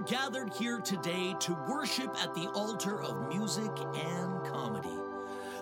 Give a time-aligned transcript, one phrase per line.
[0.00, 4.96] Are gathered here today to worship at the altar of music and comedy.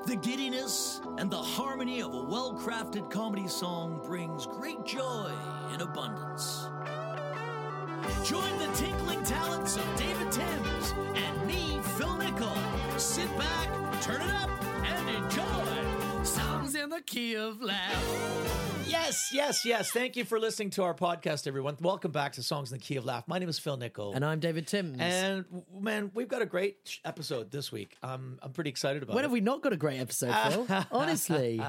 [0.06, 5.32] The giddiness and the harmony of a well crafted comedy song brings great joy
[5.74, 6.68] in abundance.
[8.24, 12.56] Join the tinkling talents of David Timms and me, Phil Nichol.
[12.96, 14.50] Sit back, turn it up,
[14.84, 15.97] and enjoy
[16.28, 18.58] songs in the key of laugh.
[18.86, 19.90] Yes, yes, yes.
[19.90, 21.76] Thank you for listening to our podcast, everyone.
[21.80, 23.28] Welcome back to Songs in the Key of Laugh.
[23.28, 24.14] My name is Phil Nichol.
[24.14, 24.96] And I'm David Timms.
[24.98, 25.44] And
[25.78, 27.96] man, we've got a great episode this week.
[28.02, 29.28] Um, I'm pretty excited about when it.
[29.28, 30.66] When have we not got a great episode, Phil?
[30.90, 31.60] Honestly.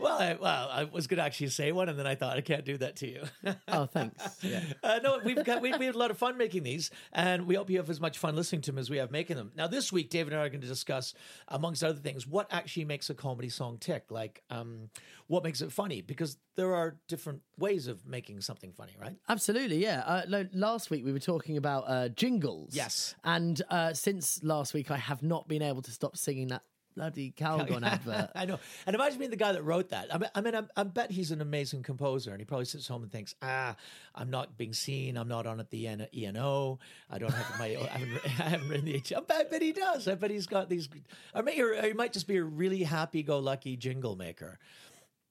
[0.00, 2.40] well, I, well, I was going to actually say one, and then I thought I
[2.40, 3.22] can't do that to you.
[3.68, 4.22] Oh, thanks.
[4.42, 4.62] Yeah.
[4.82, 7.54] uh, no, we've got we, we had a lot of fun making these, and we
[7.54, 9.52] hope you have as much fun listening to them as we have making them.
[9.54, 11.12] Now, this week, David and I are going to discuss,
[11.48, 14.01] amongst other things, what actually makes a comedy song tick.
[14.10, 14.90] Like, um,
[15.26, 16.00] what makes it funny?
[16.00, 19.16] Because there are different ways of making something funny, right?
[19.28, 20.02] Absolutely, yeah.
[20.06, 22.74] Uh, last week we were talking about uh, jingles.
[22.74, 23.14] Yes.
[23.24, 26.62] And uh, since last week, I have not been able to stop singing that
[26.94, 28.30] bloody Calgon advert.
[28.34, 28.58] I know.
[28.86, 30.14] And imagine being the guy that wrote that.
[30.14, 32.86] I mean, I, mean I, I bet he's an amazing composer, and he probably sits
[32.88, 33.76] home and thinks, "Ah,
[34.14, 35.16] I'm not being seen.
[35.16, 36.78] I'm not on at the ENO.
[37.10, 37.66] I don't have my.
[37.80, 38.94] I haven't, I haven't written the.
[38.96, 40.08] H- I bet, I bet he does.
[40.08, 40.88] I bet he's got these.
[41.34, 44.58] Or, may, or he might just be a really happy-go-lucky jingle maker.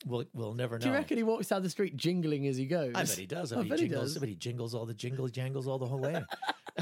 [0.05, 0.83] We'll we'll never know.
[0.83, 2.93] Do you reckon he walks down the street jingling as he goes?
[2.95, 3.53] I bet he does.
[3.53, 4.13] I, I bet, he jingles.
[4.13, 4.17] does.
[4.17, 6.21] I bet he jingles all the jingle jangles all the whole way.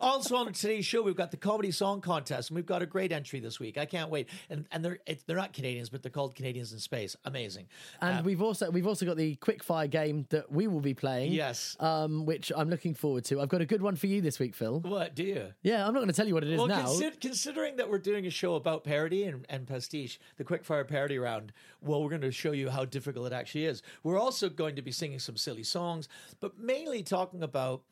[0.00, 3.12] also on today's show, we've got the comedy song contest, and we've got a great
[3.12, 3.78] entry this week.
[3.78, 4.28] I can't wait.
[4.50, 7.16] And and they're it's, they're not Canadians, but they're called Canadians in Space.
[7.24, 7.66] Amazing.
[8.00, 10.94] And Um, we've also we've also got the quick fire game that we will be
[10.94, 11.32] playing.
[11.32, 11.76] Yes.
[11.80, 13.40] Um, which I'm looking forward to.
[13.40, 14.80] I've got a good one for you this week, Phil.
[14.80, 15.52] what do you?
[15.62, 16.84] Yeah, I'm not going to tell you what it is Well, now.
[16.86, 21.18] consi- considering that we're doing a show about parody and, and pastiche, the quickfire parody
[21.18, 23.82] round, well, we're going to show you how difficult it actually is.
[24.02, 26.08] We're also going to be singing some silly songs,
[26.40, 27.82] but mainly talking about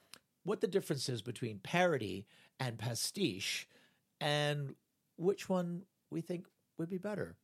[0.44, 2.26] what the difference is between parody
[2.60, 3.66] and pastiche
[4.20, 4.74] and
[5.16, 6.44] which one we think
[6.76, 7.36] would be better.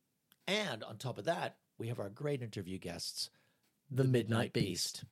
[0.47, 3.31] And on top of that, we have our great interview guests,
[3.89, 5.03] the Midnight Beast.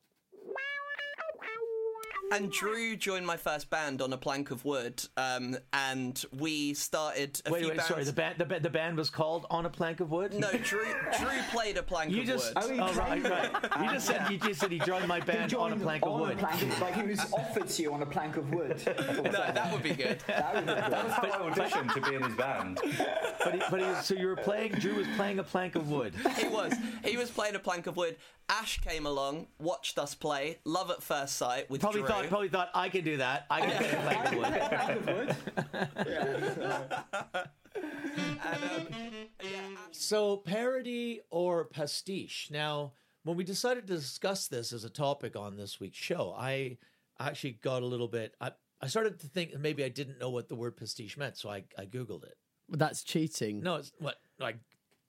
[2.31, 7.41] And Drew joined my first band on a plank of wood, um, and we started
[7.45, 7.87] a Wait, few wait, bands.
[7.87, 8.03] sorry.
[8.03, 10.33] The band, the, ba- the band was called On a Plank of Wood.
[10.33, 10.83] No, Drew,
[11.17, 12.79] Drew played a plank You of just wood.
[12.81, 13.51] oh, right, right.
[13.81, 16.19] You just said you just said he joined my band on a joined plank of
[16.19, 16.33] wood.
[16.33, 18.81] A plank of, like he was offered to you on a plank of wood.
[18.97, 20.19] no, that would be good.
[20.27, 20.91] That would be good.
[20.91, 22.79] That was how I auditioned to be in his band.
[23.43, 24.73] But, he, but he was, so you were playing.
[24.73, 26.13] Drew was playing a plank of wood.
[26.37, 26.73] He was.
[27.05, 28.17] He was playing a plank of wood.
[28.49, 30.59] Ash came along, watched us play.
[30.63, 32.07] Love at first sight with Probably Drew.
[32.09, 32.27] thought.
[32.29, 33.45] Probably thought I can do that.
[33.49, 34.47] I can play a plank of wood.
[34.69, 35.35] plank of wood.
[36.07, 37.43] Yeah, so-
[37.75, 38.87] And, um,
[39.43, 39.49] yeah,
[39.89, 42.47] Ash- So parody or pastiche.
[42.49, 42.93] Now,
[43.23, 46.77] when we decided to discuss this as a topic on this week's show, I
[47.19, 48.33] actually got a little bit.
[48.39, 51.49] I, I started to think maybe I didn't know what the word pastiche meant, so
[51.49, 52.37] I, I googled it.
[52.69, 53.59] That's cheating.
[53.61, 54.57] No, it's what like.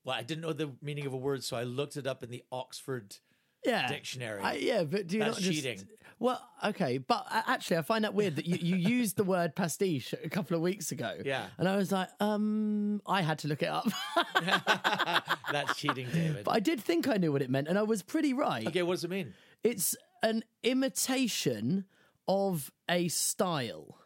[0.05, 2.31] Well, I didn't know the meaning of a word, so I looked it up in
[2.31, 3.17] the Oxford
[3.65, 3.89] yeah.
[3.89, 4.41] dictionary.
[4.43, 5.87] I- yeah, but do you That's not just cheating.
[6.21, 10.13] Well, okay, but actually, I find that weird that you, you used the word pastiche
[10.25, 11.15] a couple of weeks ago.
[11.25, 11.47] Yeah.
[11.59, 13.87] and I was like, um, I had to look it up,
[15.53, 16.45] That's cheating, David.
[16.45, 18.67] but I did think I knew what it meant, and I was pretty right.
[18.67, 19.33] Okay, what does it mean?
[19.63, 21.85] It's an imitation
[22.27, 23.97] of a style.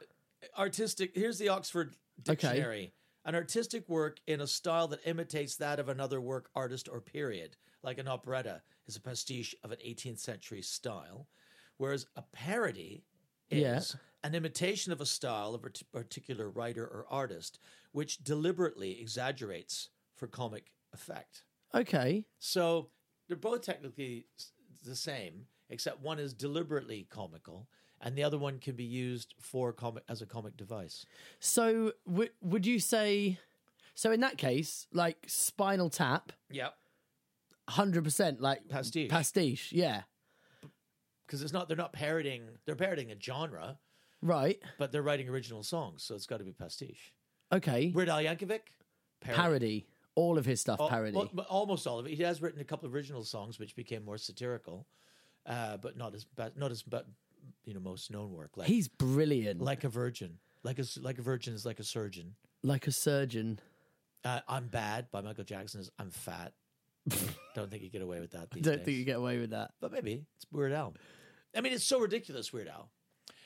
[0.59, 1.95] artistic here's the oxford
[2.29, 2.35] Okay.
[2.49, 2.93] dictionary
[3.25, 7.57] an artistic work in a style that imitates that of another work artist or period
[7.83, 11.29] like an operetta is a pastiche of an 18th century style
[11.79, 13.05] whereas a parody
[13.51, 13.81] is Yeah.
[14.23, 17.59] an imitation of a style of a particular writer or artist
[17.93, 22.91] which deliberately exaggerates for comic effect Okay, so
[23.29, 24.27] they're both technically
[24.85, 27.67] the same, except one is deliberately comical,
[28.03, 31.07] and the other one can be used for comic as a comic device.
[31.41, 33.39] so w- would you say?
[33.95, 36.75] So in that case, like Spinal Tap, Yep.
[37.69, 39.09] Hundred percent like Pastiche.
[39.11, 40.03] Pastiche, yeah,
[41.27, 43.79] Because it's not they're not parodying they're parodying a genre,
[44.21, 44.59] right.
[44.79, 47.13] but they're writing original songs, so it's got to be pastiche.
[47.53, 48.61] Okay, Weird Al Yankovic,
[49.21, 49.37] parody.
[49.37, 51.17] parody All of his stuff Al- parody.
[51.17, 52.15] well, almost all of it.
[52.15, 54.87] He has written a couple of original songs which became more satirical,
[55.47, 57.07] uh, but not as but not as but
[57.65, 58.57] you know most known work.
[58.57, 59.61] Like He's brilliant.
[59.61, 62.35] like a virgin, like a like a virgin is like a surgeon.
[62.63, 63.59] like a surgeon.
[64.25, 66.53] Uh, I'm bad by Michael Jackson is I'm fat.
[67.55, 68.51] Don't think you get away with that.
[68.53, 68.85] These don't days.
[68.85, 69.73] think you get away with that.
[69.81, 70.95] but maybe it's Weird Al.
[71.57, 72.91] I mean, it's so ridiculous, Weird Al.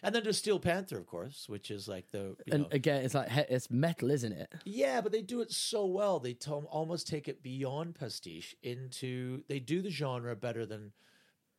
[0.02, 3.02] And then there's Steel Panther, of course, which is like the you And know, again,
[3.04, 4.52] it's like it's metal, isn't it?
[4.64, 6.20] Yeah, but they do it so well.
[6.20, 9.42] They t- almost take it beyond pastiche into.
[9.48, 10.92] They do the genre better than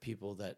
[0.02, 0.58] people that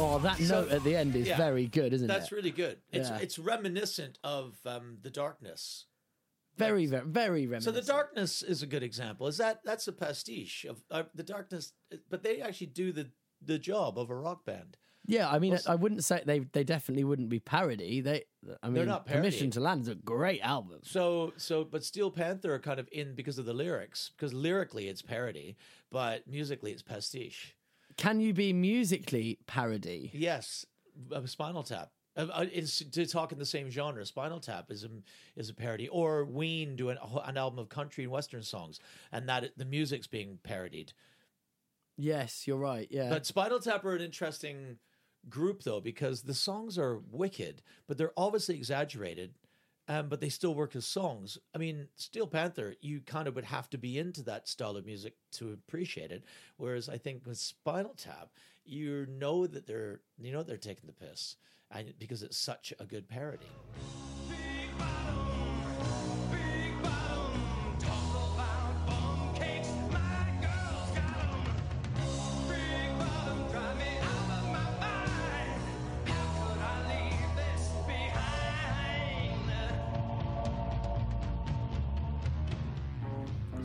[0.00, 2.20] Oh, that So- note at the end is yeah, very good, isn't That's it?
[2.20, 2.78] That's really good.
[2.92, 3.18] It's Yeah.
[3.18, 5.86] it's reminiscent of um, the darkness.
[6.56, 7.74] very, very, very reminiscent.
[7.76, 9.26] So the darkness is a good example.
[9.28, 11.72] Is that that's a pastiche of uh, the darkness,
[12.10, 13.10] but they actually do the
[13.40, 14.76] the job of a rock band.
[15.06, 18.00] Yeah, I mean, Well, I wouldn't say they they definitely wouldn't be parody.
[18.00, 18.24] They,
[18.62, 19.50] I mean, they're not Permission parody.
[19.52, 20.80] to Land is a great album.
[20.82, 24.88] So so but Steel Panther are kind of in because of the lyrics because lyrically
[24.88, 25.56] it's parody,
[25.90, 27.54] but musically it's pastiche.
[27.98, 30.10] Can you be musically parody?
[30.14, 30.64] Yes,
[31.12, 31.90] uh, Spinal Tap.
[32.16, 34.06] Uh, uh, It's to talk in the same genre.
[34.06, 34.88] Spinal Tap is a
[35.36, 38.78] is a parody, or Ween do an, an album of country and western songs,
[39.12, 40.92] and that the music's being parodied.
[41.96, 42.86] Yes, you're right.
[42.90, 44.78] Yeah, But Spinal Tap are an interesting
[45.28, 49.34] group though because the songs are wicked, but they're obviously exaggerated.
[49.90, 51.38] Um, but they still work as songs.
[51.54, 54.84] I mean, Steel Panther, you kind of would have to be into that style of
[54.84, 56.24] music to appreciate it.
[56.58, 58.28] Whereas I think with Spinal Tap,
[58.66, 61.36] you know that they're you know they're taking the piss,
[61.70, 63.46] and because it's such a good parody.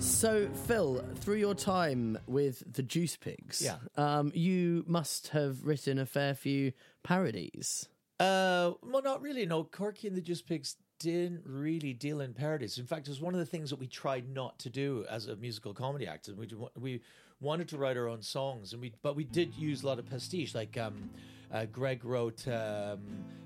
[0.04, 3.78] So, Phil, through your time with the Juice Pigs, Yeah.
[3.96, 6.74] um, you must have written a fair few
[7.04, 7.88] parodies.
[8.20, 9.46] Uh, well, not really.
[9.46, 12.78] No, Corky and the Juice Pigs didn't really deal in parodies.
[12.78, 15.28] In fact, it was one of the things that we tried not to do as
[15.28, 16.28] a musical comedy act.
[16.28, 16.48] And we
[16.78, 17.02] we
[17.44, 20.10] wanted to write our own songs, and we but we did use a lot of
[20.10, 20.56] pastiche.
[20.56, 21.10] Like um,
[21.52, 23.00] uh, Greg wrote um,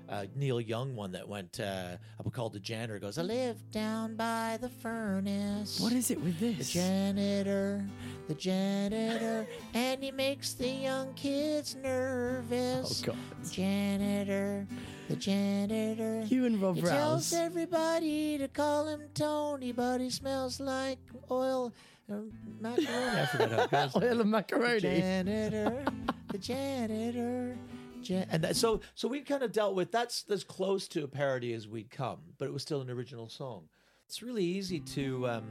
[0.08, 1.96] uh, Neil Young one that went uh,
[2.32, 2.98] called the janitor.
[2.98, 5.80] Goes, I live down by the furnace.
[5.80, 6.58] What is it with this?
[6.58, 7.84] The janitor,
[8.28, 13.02] the janitor, and he makes the young kids nervous.
[13.02, 13.16] Oh, God.
[13.50, 14.66] Janitor,
[15.08, 16.22] the janitor.
[16.26, 16.90] You and Rob he Rouse.
[16.90, 20.98] tells everybody to call him Tony, but he smells like
[21.30, 21.72] oil
[22.60, 22.88] macaroni.
[22.88, 23.90] I forgot how.
[24.02, 25.84] Oil and The janitor,
[26.32, 27.58] the janitor.
[28.02, 31.08] Jan- and that, so, so we kind of dealt with that's as close to a
[31.08, 33.64] parody as we'd come, but it was still an original song.
[34.06, 35.44] It's really easy to um,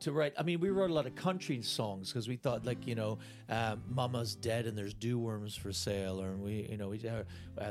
[0.00, 0.34] to write.
[0.38, 3.18] I mean, we wrote a lot of country songs because we thought, like, you know,
[3.48, 7.26] um, "Mama's dead and there's dew worms for sale," or we, you know, we had,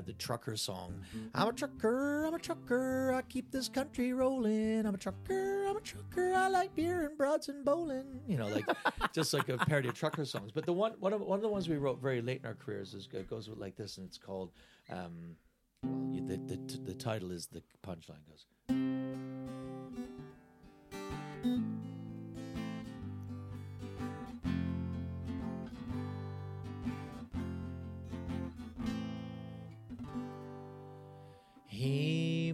[0.06, 1.01] the trucker song.
[1.33, 4.86] I'm a trucker, I'm a trucker, I keep this country rolling.
[4.86, 8.20] I'm a trucker, I'm a trucker, I like beer and broads and bowling.
[8.27, 8.65] You know, like
[9.13, 10.51] just like a parody of trucker songs.
[10.51, 12.55] But the one one of one of the ones we wrote very late in our
[12.55, 14.51] careers is it goes with like this, and it's called.
[14.89, 15.36] Um,
[15.84, 18.46] well, the, the the title is the punchline goes.
[31.75, 32.53] Hemophiliac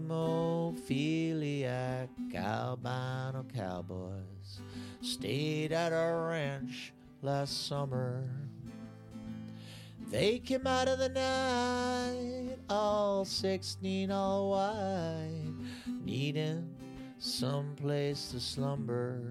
[2.34, 4.62] albino cowboys
[5.02, 8.28] stayed at our ranch last summer.
[10.10, 15.54] They came out of the night, all sixteen, all white,
[16.04, 16.74] needing
[17.20, 19.22] some place to slumber.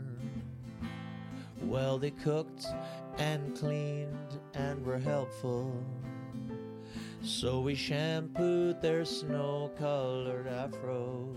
[1.63, 2.65] Well, they cooked
[3.19, 5.85] and cleaned and were helpful.
[7.23, 11.37] So we shampooed their snow colored afros.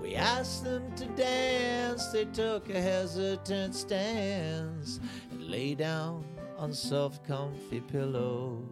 [0.00, 4.98] We asked them to dance, they took a hesitant stance
[5.30, 6.24] and lay down
[6.56, 8.62] on soft, comfy pillows.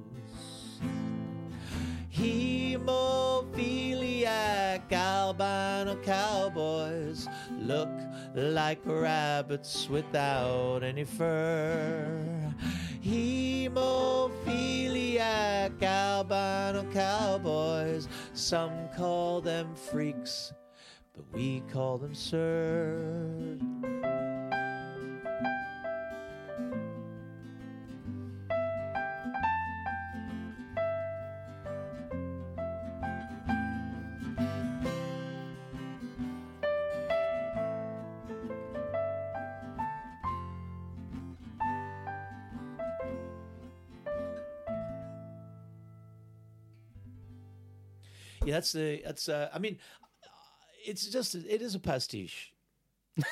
[2.10, 7.28] Hemophiliac albino cowboys
[7.58, 7.90] look
[8.34, 12.54] like rabbits without any fur.
[13.06, 13.70] Hemophiliac
[15.80, 20.52] albino cowboys, some call them freaks,
[21.14, 23.60] but we call them sirs.
[48.46, 49.28] Yeah, that's the that's.
[49.28, 49.76] Uh, I mean,
[50.22, 50.28] uh,
[50.86, 52.52] it's just it is a pastiche.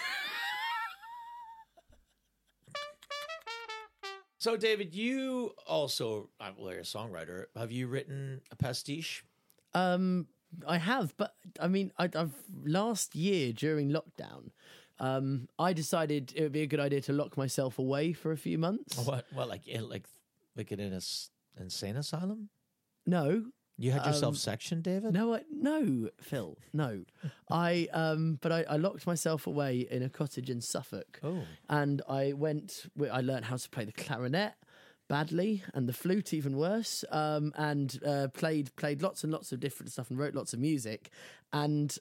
[4.38, 7.44] so, David, you also uh, well, you're a songwriter.
[7.56, 9.24] Have you written a pastiche?
[9.72, 10.26] Um,
[10.66, 14.50] I have, but I mean, I, I've last year during lockdown,
[14.98, 18.36] um, I decided it would be a good idea to lock myself away for a
[18.36, 18.98] few months.
[18.98, 19.26] What?
[19.32, 19.48] What?
[19.48, 20.06] Like like
[20.56, 22.48] like in a s- insane asylum?
[23.06, 23.44] No,
[23.76, 25.12] You had yourself Um, sectioned, David.
[25.12, 27.04] no, I, no, Phil, no.
[27.50, 31.18] I um, but I, I locked myself away in a cottage in Suffolk.
[31.22, 31.42] Oh.
[31.68, 32.86] and I went.
[33.10, 34.52] I learned how to play the clarinet
[35.08, 37.04] badly and the flute even worse.
[37.10, 40.60] Um, and uh, played played lots and lots of different stuff and wrote lots of
[40.60, 41.10] music.
[41.52, 41.96] And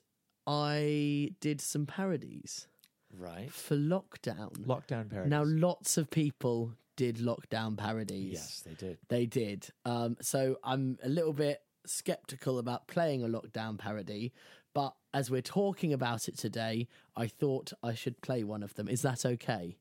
[0.48, 2.68] I did some parodies
[3.16, 3.52] Right.
[3.52, 4.66] for lockdown.
[4.66, 5.30] Lockdown parodies.
[5.30, 8.34] Now, lots of people did lockdown parodies.
[8.34, 8.98] yes, they did.
[9.10, 9.68] They did.
[9.86, 14.34] Um, so I'm a little bit skeptical about playing a lockdown parody,
[14.74, 18.88] but as we're talking about it today, I thought I should play one of them.
[18.88, 19.78] Is that okay?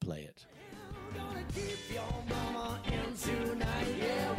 [0.00, 0.46] Play it.
[1.14, 3.86] Gonna keep your mama in tonight.
[3.98, 4.34] Yeah,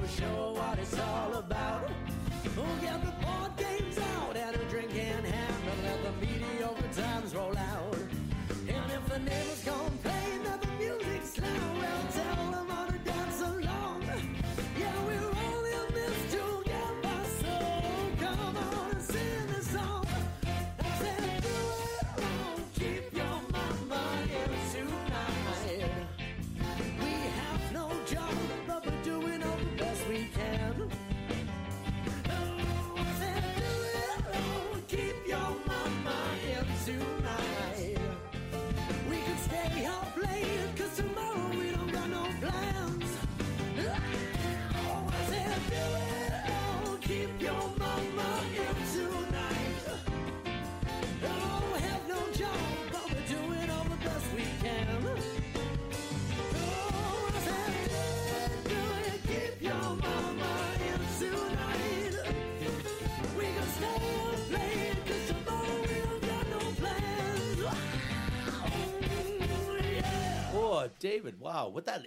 [70.86, 71.40] Oh, David!
[71.40, 72.02] Wow, what that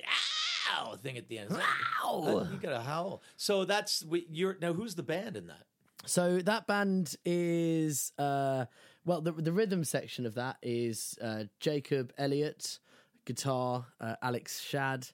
[0.77, 1.51] ow thing at the end?
[1.51, 3.23] Wow, you got a howl.
[3.37, 4.73] So that's you're now.
[4.73, 5.65] Who's the band in that?
[6.07, 8.67] So that band is uh,
[9.05, 12.79] well, the the rhythm section of that is uh, Jacob Elliott,
[13.25, 15.09] guitar, uh, Alex Shad.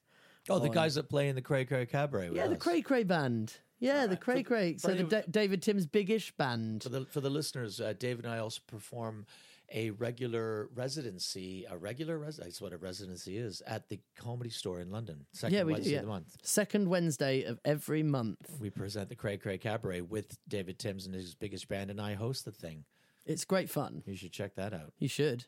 [0.49, 2.31] Oh, the on- guys that play in the Cray Cray Cabaret.
[2.33, 2.63] Yeah, the us.
[2.63, 3.55] Cray Cray band.
[3.81, 4.77] Yeah, the Cray Cray.
[4.79, 6.83] So the Da- David Timms' biggish band.
[6.83, 9.27] For the for the listeners, uh, David and I also perform
[9.73, 14.81] a regular residency, a regular res- that's what a residency is at the Comedy Store
[14.81, 15.25] in London.
[15.33, 15.95] Second yeah, we Wednesday do.
[15.95, 15.99] Yeah.
[16.01, 16.37] of the month.
[16.43, 18.59] Second Wednesday of every month.
[18.61, 22.15] We present the Cray Cray Cabaret with David Timms and his biggest band, and I
[22.15, 22.85] host the thing.
[23.27, 24.03] It's great fun.
[24.07, 24.93] You should check that out.
[24.99, 25.47] You should.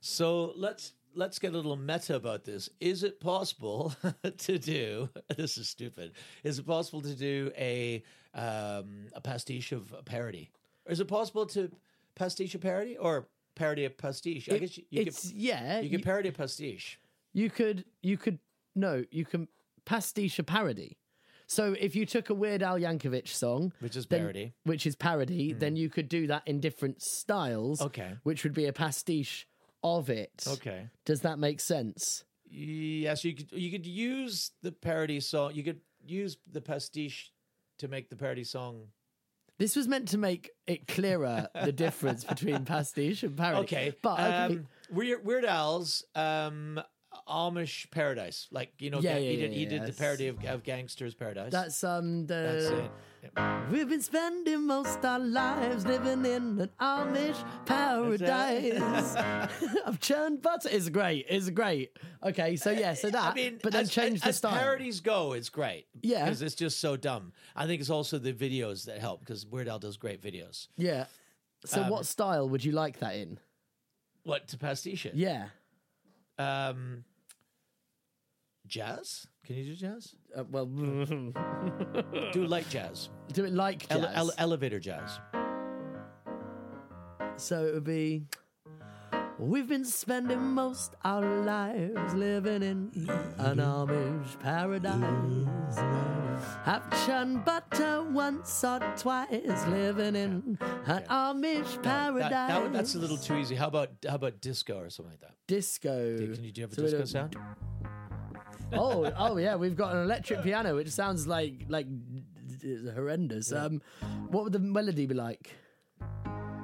[0.00, 2.68] So let's let's get a little meta about this.
[2.80, 3.94] Is it possible
[4.38, 5.08] to do?
[5.36, 6.12] This is stupid.
[6.44, 8.02] Is it possible to do a
[8.34, 10.50] um, a pastiche of a parody?
[10.88, 11.70] Is it possible to
[12.14, 14.48] pastiche a parody or parody a pastiche?
[14.48, 15.80] I It- guess you, you could yeah.
[15.80, 16.98] you could parody a pastiche.
[17.32, 18.38] You could, you could,
[18.74, 19.48] no, you can
[19.84, 20.96] pastiche a parody.
[21.48, 24.54] So if you took a Weird Al Yankovic song, Which is parody.
[24.64, 24.70] Hmm.
[24.70, 27.80] which is parody, then you could do that in different styles.
[27.80, 28.16] Okay.
[28.24, 29.46] Which would be a pastiche
[29.84, 30.44] of it.
[30.48, 30.88] Okay.
[31.04, 32.24] Does that make sense?
[32.50, 35.52] Yes, you could you could use the parody song.
[35.54, 37.32] You could use the pastiche
[37.78, 38.88] to make the parody song.
[39.58, 43.62] This was meant to make it clearer the difference between pastiche and parody.
[43.62, 46.80] Okay, But um, Weird, Weird Al's um,
[47.28, 50.42] Amish Paradise, like you know, Yeah, yeah, he did yeah, he did the parody of,
[50.44, 51.52] of Gangsta's Paradise.
[51.52, 52.88] that's um the
[53.34, 59.16] That's We've been spending most our lives living in an Amish paradise.
[59.86, 60.68] I've churned butter.
[60.70, 61.26] It's great.
[61.28, 61.90] It's great.
[62.22, 63.32] Okay, so yeah, so that.
[63.32, 64.52] I mean, but then as, change the as style.
[64.52, 65.86] parodies go, it's great.
[66.02, 66.24] Yeah.
[66.24, 67.32] because it's just so dumb.
[67.56, 70.68] I think it's also the videos that help because Weird Al does great videos.
[70.76, 71.06] Yeah.
[71.64, 73.40] So, Um, what style would you like that in?
[74.22, 75.08] What to pastiche?
[75.14, 75.48] Yeah.
[76.38, 77.04] Um,
[78.68, 79.26] jazz?
[79.44, 80.14] Can you do jazz?
[80.36, 80.66] Uh, well,
[82.32, 83.98] do light jazz, Do it like jazz.
[83.98, 85.20] Ele- ele- elevator jazz.
[87.36, 88.24] so it would be.
[89.38, 92.90] We've been spending most our lives living in
[93.38, 95.76] an Amish paradise.
[96.64, 102.30] Have churned butter once or twice, living in an Amish paradise.
[102.30, 103.54] that would- that's a little too easy.
[103.54, 105.34] How about how about disco or something like that?
[105.46, 106.16] disco.
[106.16, 107.36] Can you do you have a So disco sound?
[108.72, 111.86] Oh, oh yeah, we've got an electric piano, which sounds like like
[112.62, 113.52] it's horrendous.
[113.52, 113.80] Um,
[114.30, 115.50] what would the melody be like?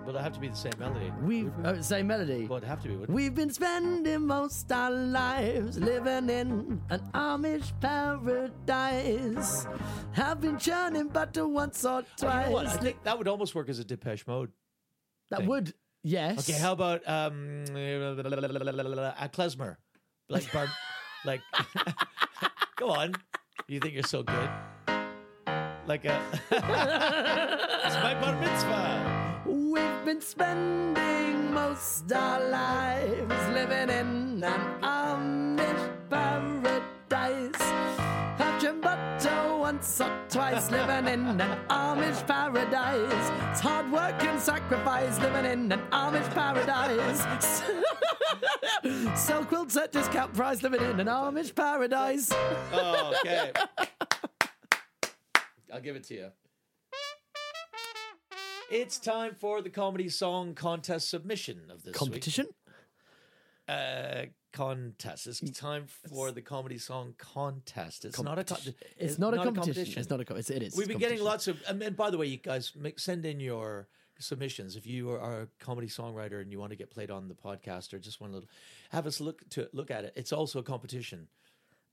[0.04, 1.12] Well, it'd have to be the same melody.
[1.22, 2.46] We've oh, same melody.
[2.48, 2.96] Well, it'd have to be.
[2.96, 3.14] Wouldn't?
[3.14, 9.66] We've been spending most our lives living in an Amish paradise.
[10.12, 12.46] Have been churning butter once or Oh, you twice.
[12.46, 12.66] know what?
[12.66, 14.50] I think that would almost work as a Depeche Mode.
[15.30, 15.48] that thing.
[15.48, 16.50] would, yes.
[16.50, 19.76] Okay, how about um, a klezmer?
[20.28, 20.66] Like, bar,
[21.24, 21.40] like,
[22.76, 23.14] go on.
[23.68, 24.50] You think you're so good?
[25.86, 29.42] Like a, it's my bar mitzvah.
[29.46, 37.71] We've been spending most our lives living in an Amish paradise.
[39.62, 43.50] Have butter once or twice, living in an Amish paradise.
[43.50, 47.62] It's hard work and sacrifice, living in an Amish paradise.
[49.20, 52.30] Sell quilts at discount price, living in an Amish paradise.
[52.72, 53.52] Oh, okay.
[55.72, 56.26] I'll give it to you.
[58.70, 61.96] It's time for the comedy song contest submission of this week.
[61.96, 62.46] Competition?
[63.68, 65.26] uh, contest.
[65.26, 68.04] It's time for the comedy song contest.
[68.04, 68.44] It's not a.
[68.44, 68.56] Co-
[68.98, 70.00] It's, not, a competition.
[70.00, 70.62] It's not a competition.
[70.62, 70.76] It is.
[70.76, 71.60] We've been getting lots of.
[71.68, 75.42] And, and by the way, you guys make, send in your submissions if you are
[75.42, 78.32] a comedy songwriter and you want to get played on the podcast or just want
[78.34, 78.42] to
[78.90, 80.12] have us look to look at it.
[80.16, 81.28] It's also a competition.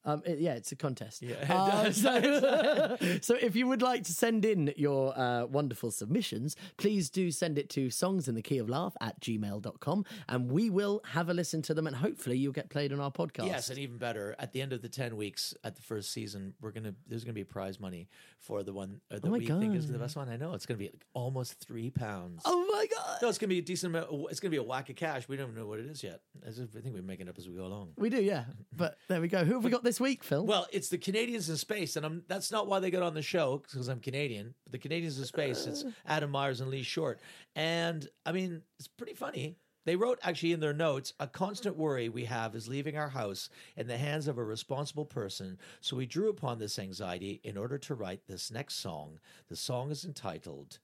[0.06, 1.22] Um, it- yeah, it's a contest.
[1.22, 6.56] Yeah, Uh, so, so if you would like to send in your uh, wonderful submissions,
[6.78, 10.70] please do send it to songs in the key of laugh at gmail.com and we
[10.70, 13.46] will have a listen to them and hopefully you'll get played on our podcast.
[13.48, 16.54] Yes, and even better, at the end of the ten weeks at the first season,
[16.62, 18.08] we're gonna there's gonna be prize money
[18.40, 19.94] for the one uh, that Oh my we think is God.
[19.96, 20.30] the best one.
[20.30, 22.42] I know it's gonna be like almost three pounds.
[22.46, 23.18] Oh my God.
[23.22, 24.08] No, it's gonna be a decent amount.
[24.32, 25.28] It's gonna be a whack of cash.
[25.28, 26.22] We don't know what it is yet.
[26.46, 27.90] As if- I think we're making it up as we go along.
[27.98, 28.46] We do, yeah.
[28.76, 29.44] But there we go.
[29.44, 30.46] Who have we got this week, Phil?
[30.46, 33.22] Well, it's the Canadians in space, and I'm that's not why they got on the
[33.22, 34.54] show because I'm Canadian.
[34.64, 35.92] But the Canadians in space, it's uh.
[36.06, 37.20] Adam Myers and Lee Short,
[37.56, 39.58] and I mean it's pretty funny.
[39.86, 43.50] They wrote actually in their notes, a constant worry we have is leaving our house
[43.76, 45.58] in the hands of a responsible person.
[45.82, 49.20] So we drew upon this anxiety in order to write this next song.
[49.48, 50.80] The song is entitled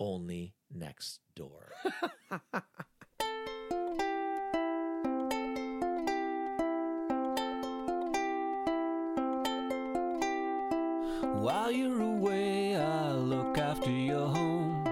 [0.00, 1.72] Only Next Door.
[11.40, 14.82] While you're away, I'll look after your home.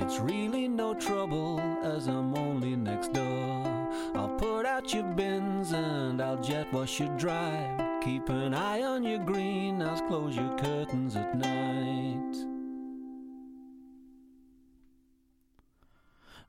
[0.00, 3.88] It's really no trouble, as I'm only next door.
[4.14, 8.02] I'll put out your bins and I'll jet wash your drive.
[8.02, 12.36] Keep an eye on your greenhouse, close your curtains at night.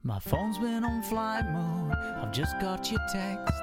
[0.04, 1.94] My phone's been on flight mode.
[1.94, 3.62] I've just got your text.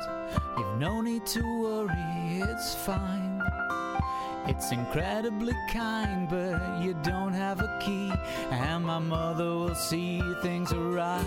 [0.57, 3.43] You've no need to worry, it's fine.
[4.47, 8.13] It's incredibly kind, but you don't have a key,
[8.51, 11.25] and my mother will see things are right.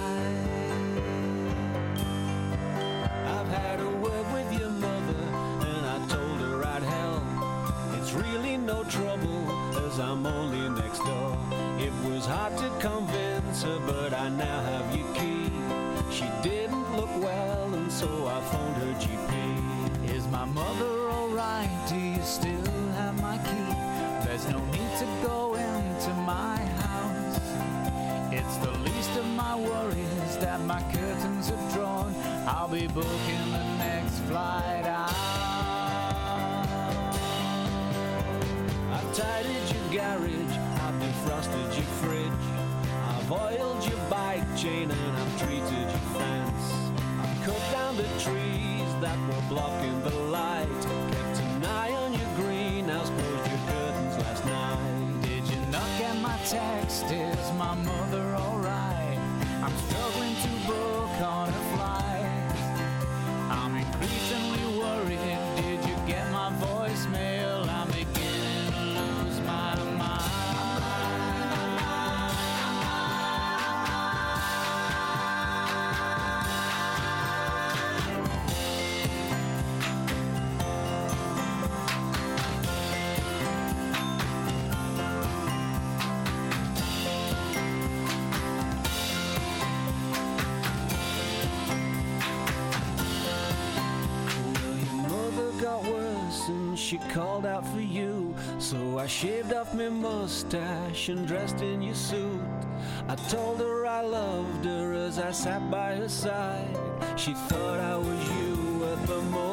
[3.28, 5.24] I've had a word with your mother,
[5.70, 7.24] and I told her I'd help.
[8.00, 9.52] It's really no trouble,
[9.86, 11.38] as I'm only next door.
[11.80, 15.52] It was hard to convince her, but I now have your key.
[16.12, 20.10] She didn't look well, and so I phoned her GP.
[20.16, 21.70] Is my mother alright?
[21.88, 22.71] Do you still
[25.02, 27.40] to go into my house.
[28.32, 32.14] It's the least of my worries that my curtains have drawn.
[32.46, 35.10] I'll be booking the next flight out.
[38.94, 42.46] I've tidied your garage, I've defrosted your fridge,
[43.10, 46.74] I've oiled your bike chain and I've treated your fence.
[47.24, 50.21] I've cut down the trees that were blocking the
[56.52, 57.06] text?
[57.06, 58.21] Is my mother
[96.92, 98.36] she called out for you.
[98.60, 102.42] So I shaved off my mustache and dressed in your suit.
[103.08, 106.78] I told her I loved her as I sat by her side.
[107.16, 109.51] She thought I was you at the moment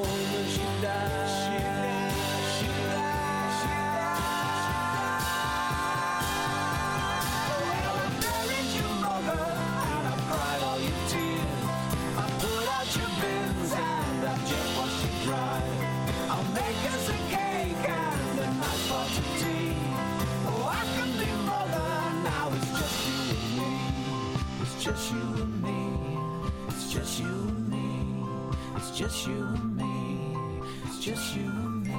[29.18, 30.60] just you and me.
[30.84, 31.92] It's just you and me.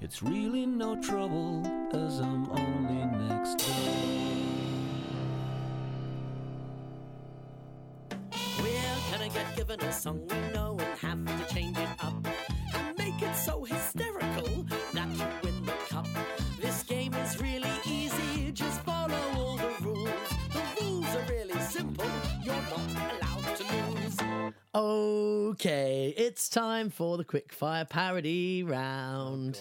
[0.00, 3.74] It's really no trouble as I'm only next door.
[8.62, 10.58] We're gonna get given a song we
[25.68, 29.58] Okay, it's time for the quick fire parody round.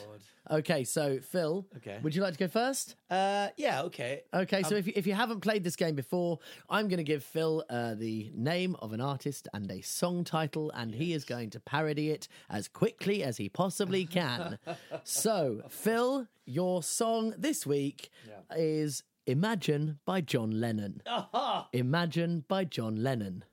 [0.51, 1.97] Okay, so Phil, Okay.
[2.03, 2.97] would you like to go first?
[3.09, 4.23] Uh, yeah, okay.
[4.33, 6.39] Okay, so if you, if you haven't played this game before,
[6.69, 10.71] I'm going to give Phil uh, the name of an artist and a song title,
[10.71, 14.57] and he is going to parody it as quickly as he possibly can.
[15.05, 18.09] so, Phil, your song this week
[18.57, 21.01] is Imagine by John Lennon.
[21.07, 21.69] Aha!
[21.73, 23.45] Imagine by John Lennon.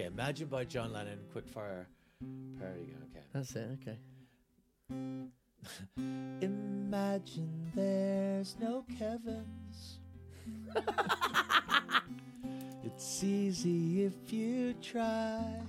[0.00, 1.84] Okay, Imagine by John Lennon, quickfire
[2.58, 2.94] parody.
[3.10, 3.20] Okay.
[3.34, 3.98] That's it, okay.
[6.40, 9.98] Imagine there's no Kevins.
[12.82, 15.60] it's easy if you try.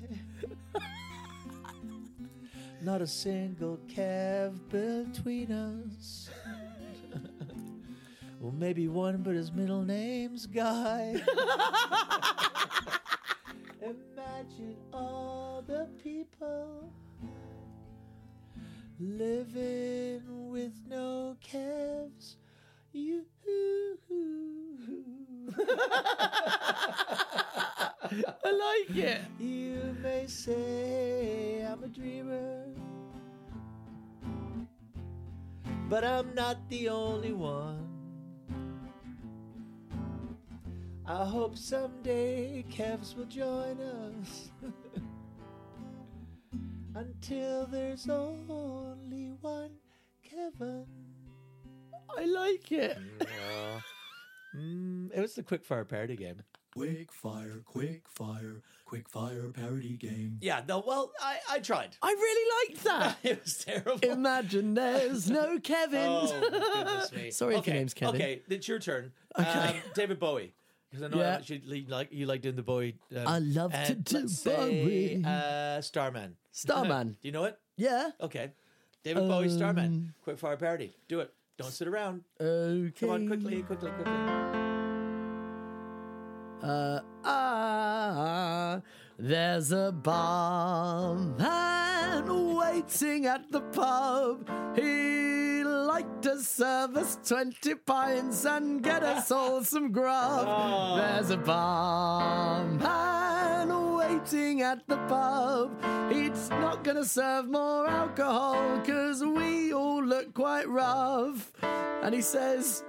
[2.81, 6.29] Not a single Kev between us.
[8.39, 11.21] well, maybe one, but his middle name's Guy.
[13.81, 16.93] Imagine all the people
[18.99, 22.37] living with no calves.
[22.93, 23.25] You.
[28.43, 29.21] I like it.
[29.39, 32.65] You may say I'm a dreamer,
[35.89, 37.90] but I'm not the only one.
[41.05, 44.51] I hope someday Kevs will join us.
[46.95, 49.71] Until there's only one
[50.23, 50.85] Kevin.
[52.17, 52.97] I like it.
[54.55, 56.41] Mm, it was the quickfire parody game.
[56.73, 60.37] Quick fire, quick fire, quick fire parody game.
[60.41, 61.97] Yeah, no, well, I, I tried.
[62.01, 63.17] I really liked that.
[63.23, 63.99] It was terrible.
[64.09, 66.07] Imagine there's no Kevin.
[66.07, 67.31] Oh, goodness me.
[67.31, 68.15] Sorry if okay, your name's Kevin.
[68.15, 69.11] Okay, it's your turn.
[69.37, 69.49] Okay.
[69.49, 70.53] Um, David Bowie.
[70.91, 71.37] Because I know Yeah.
[71.37, 72.97] much you like you like doing the Bowie.
[73.15, 75.23] Um, I love to do Bowie.
[75.25, 76.35] Uh, Starman.
[76.51, 77.17] Starman.
[77.21, 77.57] Do you know it?
[77.77, 78.11] Yeah.
[78.19, 78.51] Okay.
[79.03, 80.13] David Bowie, Um, Starman.
[80.21, 80.93] Quick fire parody.
[81.07, 81.33] Do it.
[81.57, 82.23] Don't sit around.
[82.39, 82.91] Okay.
[82.99, 84.13] Come on, quickly, quickly, quickly.
[86.63, 88.81] Uh, ah,
[89.17, 91.35] there's a barman
[92.57, 94.47] waiting at the pub.
[94.75, 95.40] He'd
[96.01, 100.47] like to serve us 20 pints and get us all some grub.
[100.47, 100.95] Oh.
[100.97, 102.79] There's a barman
[103.97, 105.71] waiting at the pub.
[106.11, 111.51] He's not gonna serve more alcohol because we all look quite rough.
[111.61, 112.83] And he says,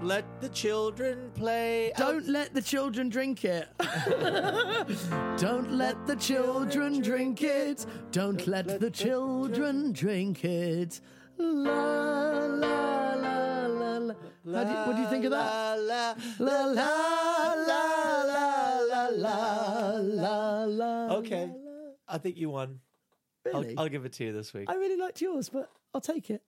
[0.00, 1.92] Let the children play.
[1.96, 3.68] Don't let the children drink it.
[5.36, 7.86] Don't let the children drink it.
[8.12, 11.00] Don't let the children drink it.
[11.42, 14.14] La la la la la.
[14.54, 15.78] How do you, what do you think of that?
[15.80, 21.14] La, La la la la la la la.
[21.16, 21.50] Okay.
[22.08, 22.80] I think you won.
[23.52, 23.74] I'll, Really?
[23.76, 24.68] I'll give it to you this week.
[24.68, 26.42] I really liked yours, but I'll take it.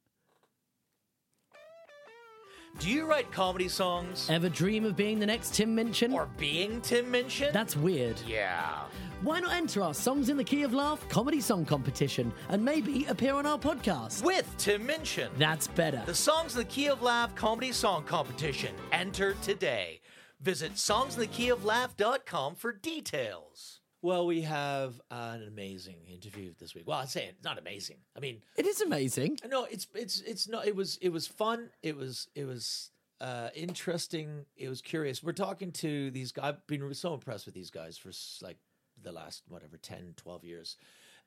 [2.78, 6.12] Do you write comedy songs Ever dream of being the next Tim Minchin?
[6.12, 7.52] or being Tim Minchin?
[7.52, 8.20] That's weird.
[8.26, 8.80] yeah.
[9.22, 13.06] Why not enter our Songs in the Key of Laugh comedy song competition and maybe
[13.06, 14.22] appear on our podcast?
[14.22, 15.30] With Tim Minchin.
[15.38, 16.02] That's better.
[16.04, 18.74] The Songs in the Key of Laugh Comedy Song Competition.
[18.92, 20.00] Enter today.
[20.42, 23.80] Visit songsinthekeyoflaugh.com for details.
[24.04, 26.84] Well, we have uh, an amazing interview this week.
[26.86, 27.96] Well, I'm saying it's not amazing.
[28.14, 29.38] I mean, It is amazing.
[29.42, 30.66] Uh, no, it's it's it's not.
[30.66, 31.70] It was it was fun.
[31.82, 32.90] It was it was
[33.22, 34.44] uh, interesting.
[34.58, 35.22] It was curious.
[35.22, 36.44] We're talking to these guys.
[36.44, 38.58] I've been so impressed with these guys for s- like
[39.02, 40.76] the last whatever 10, 12 years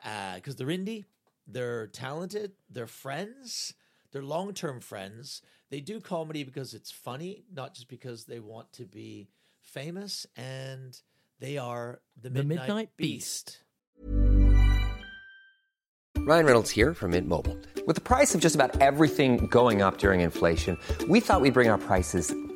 [0.05, 1.05] uh, because they're indie,
[1.47, 3.73] they're talented, they're friends,
[4.11, 5.41] they're long term friends.
[5.71, 9.29] They do comedy because it's funny, not just because they want to be
[9.63, 10.27] famous.
[10.35, 10.95] And
[11.39, 13.63] they are the The Midnight, Midnight Beast.
[16.17, 17.57] Ryan Reynolds here from Mint Mobile.
[17.85, 21.69] With the price of just about everything going up during inflation, we thought we'd bring
[21.69, 22.33] our prices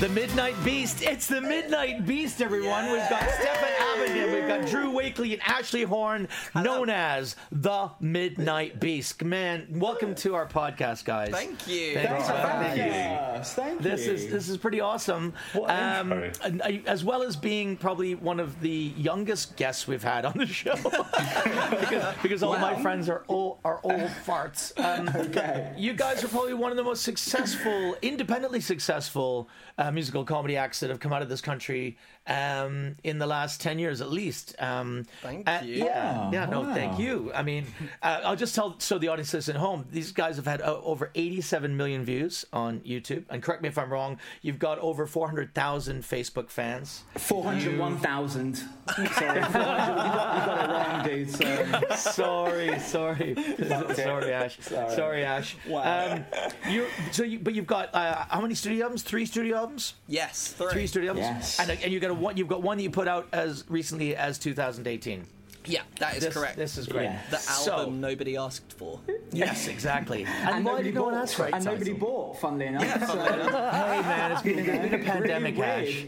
[0.00, 1.00] The Midnight Beast.
[1.00, 2.84] It's the Midnight Beast, everyone.
[2.92, 3.70] We've got Stefan
[4.02, 9.24] Abingdon, we've got Drew Wakely and Ashley Horne, known as the Midnight Beast.
[9.24, 11.30] Man, welcome to our podcast, guys.
[11.30, 11.94] Thank you.
[11.94, 14.12] Thanks for having Yes, thank This you.
[14.12, 15.32] is this is pretty awesome.
[15.54, 16.30] What an intro.
[16.44, 20.36] and, uh, as well as being probably one of the youngest guests we've had on
[20.36, 20.74] the show,
[21.70, 24.78] because, because all my friends are old are old farts.
[24.78, 25.06] Um,
[25.36, 25.72] Okay.
[25.78, 29.48] You guys are probably one of the most successful, independently successful
[29.78, 33.60] uh, musical comedy acts that have come out of this country um, in the last
[33.60, 34.54] ten years, at least.
[34.58, 35.84] Um, Thank uh, you.
[35.84, 36.46] Yeah, yeah.
[36.46, 36.74] No, wow.
[36.74, 37.30] thank you.
[37.34, 37.66] I mean,
[38.02, 39.86] uh, I'll just tell so the audience is at home.
[39.90, 43.78] These guys have had uh, over 87 million views on YouTube, and correct me if
[43.78, 44.18] I'm wrong.
[44.42, 47.04] You've got over 400,000 Facebook fans.
[47.16, 48.56] 401,000.
[48.56, 48.68] Sorry,
[49.08, 51.30] 400, you, got, you got it wrong, dude.
[51.30, 51.96] So.
[51.96, 53.34] sorry, sorry,
[53.94, 54.58] sorry, Ash.
[54.60, 55.24] Sorry, Sorry.
[55.24, 55.56] Ash.
[55.68, 56.12] Wow.
[56.12, 56.24] Um,
[56.70, 59.02] you so you but you've got uh, how many studio albums?
[59.02, 59.94] Three studio albums.
[60.08, 60.72] Yes, three.
[60.72, 61.26] Three studio albums.
[61.26, 61.60] Yes.
[61.60, 62.36] And and you got a one.
[62.36, 65.26] You've got one that you put out as recently as 2018.
[65.68, 66.56] Yeah, that is This, correct.
[66.56, 67.06] This is great.
[67.06, 67.20] Yeah.
[67.28, 69.00] the So- album nobody asked for.
[69.32, 70.24] Yes, exactly.
[70.28, 71.22] And, And nobody did no one bought.
[71.24, 71.46] ask for?
[71.52, 72.84] And nobody bought, funnily enough.
[73.08, 76.04] so- Hey man, it's been, there's been a Really pandemic, Ash.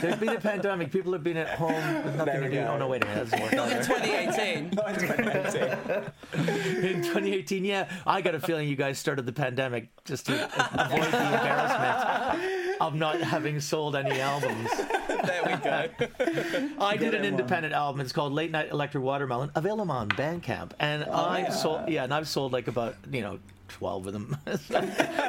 [0.00, 0.92] There's been a pandemic.
[0.92, 2.58] People have been at home with nothing to do.
[2.60, 3.78] Oh no, wait a minute, that doesn't.
[3.78, 4.70] In 2018.
[4.76, 6.84] Not in 2018.
[6.94, 11.10] In 2018, yeah, I got a feeling you guys started the pandemic just to avoid
[11.10, 14.70] the embarrassment of not having sold any albums.
[15.08, 16.76] there we go.
[16.80, 17.40] I did an in one.
[17.40, 18.00] independent album.
[18.00, 22.14] It's called Late Night Electric Watermelon, available on Bandcamp, and oh, I've sold yeah, and
[22.14, 23.38] I've sold like about you know.
[23.70, 24.36] 12 of them.
[24.66, 24.82] so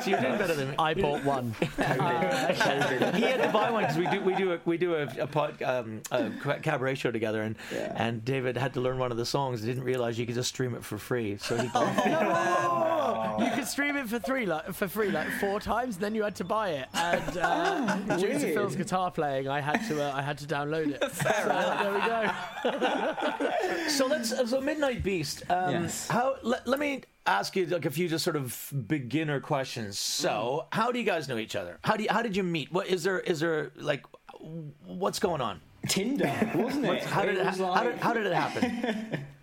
[0.06, 0.76] you're doing better than me.
[0.78, 1.56] I bought one.
[1.60, 5.28] he had to buy one because we do we do a, we do a, a,
[5.28, 6.30] pod, um, a
[6.62, 9.62] cabaret show together, and and David had to learn one of the songs.
[9.62, 11.38] Didn't realize you could just stream it for free.
[11.38, 15.98] So he You could stream it for three, like for free, like four times.
[15.98, 19.88] Then you had to buy it, and uh, due to Phil's guitar playing, I had
[19.88, 21.02] to, uh, I had to download it.
[21.14, 23.90] so there we go.
[23.90, 25.44] so let's so Midnight Beast.
[25.50, 26.08] Um, Yes.
[26.08, 29.98] How let, let me ask you like a few just sort of beginner questions.
[30.00, 30.76] So mm.
[30.76, 31.80] how do you guys know each other?
[31.84, 32.72] How do you, how did you meet?
[32.72, 34.06] What is there is there like
[34.86, 35.62] what's going on?
[35.88, 37.04] Tinder, wasn't it?
[37.04, 39.26] How did it, was how, did, how did it happen?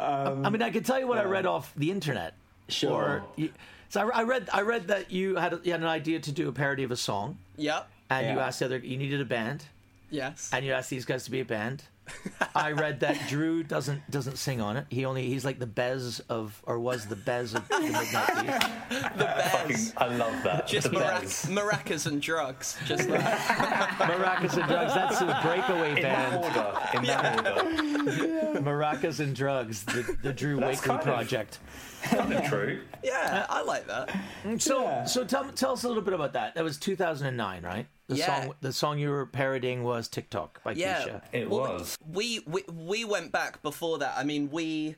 [0.00, 2.34] Um, I mean, I could tell you what I read off the internet.
[2.68, 3.24] Sure.
[3.34, 3.50] You,
[3.88, 6.48] so I, I read I read that you had you had an idea to do
[6.48, 7.88] a parody of a song, Yep.
[8.10, 9.64] and you asked the other you needed a band,
[10.10, 10.50] Yes.
[10.52, 11.82] and you asked these guys to be a band.
[12.54, 14.86] I read that Drew doesn't doesn't sing on it.
[14.90, 18.68] He only he's like the Bez of or was the Bez of the Midnight Beast.
[19.16, 19.92] the Bears.
[19.96, 20.66] I love that.
[20.66, 22.76] Just marac- maracas and drugs.
[22.86, 24.94] Just like Maracas and Drugs.
[24.94, 26.44] That's his breakaway in that band.
[26.44, 26.96] order.
[26.98, 28.60] In that order.
[28.60, 31.58] Maracas and Drugs, the, the Drew That's Wakely kind of- project.
[32.04, 32.80] Kind of true.
[33.02, 34.08] yeah, I like that.
[34.44, 35.04] Mm, so, Yeah.
[35.04, 36.54] so tell, tell us a little bit about that.
[36.54, 37.88] That was 2009, right?
[38.06, 38.26] The Yeah.
[38.44, 41.00] song, the song you were parodying was TikTok by Yeah.
[41.02, 41.22] Kesha.
[41.32, 41.97] It Well, was.
[42.06, 44.14] We, we we went back before that.
[44.16, 44.96] I mean, we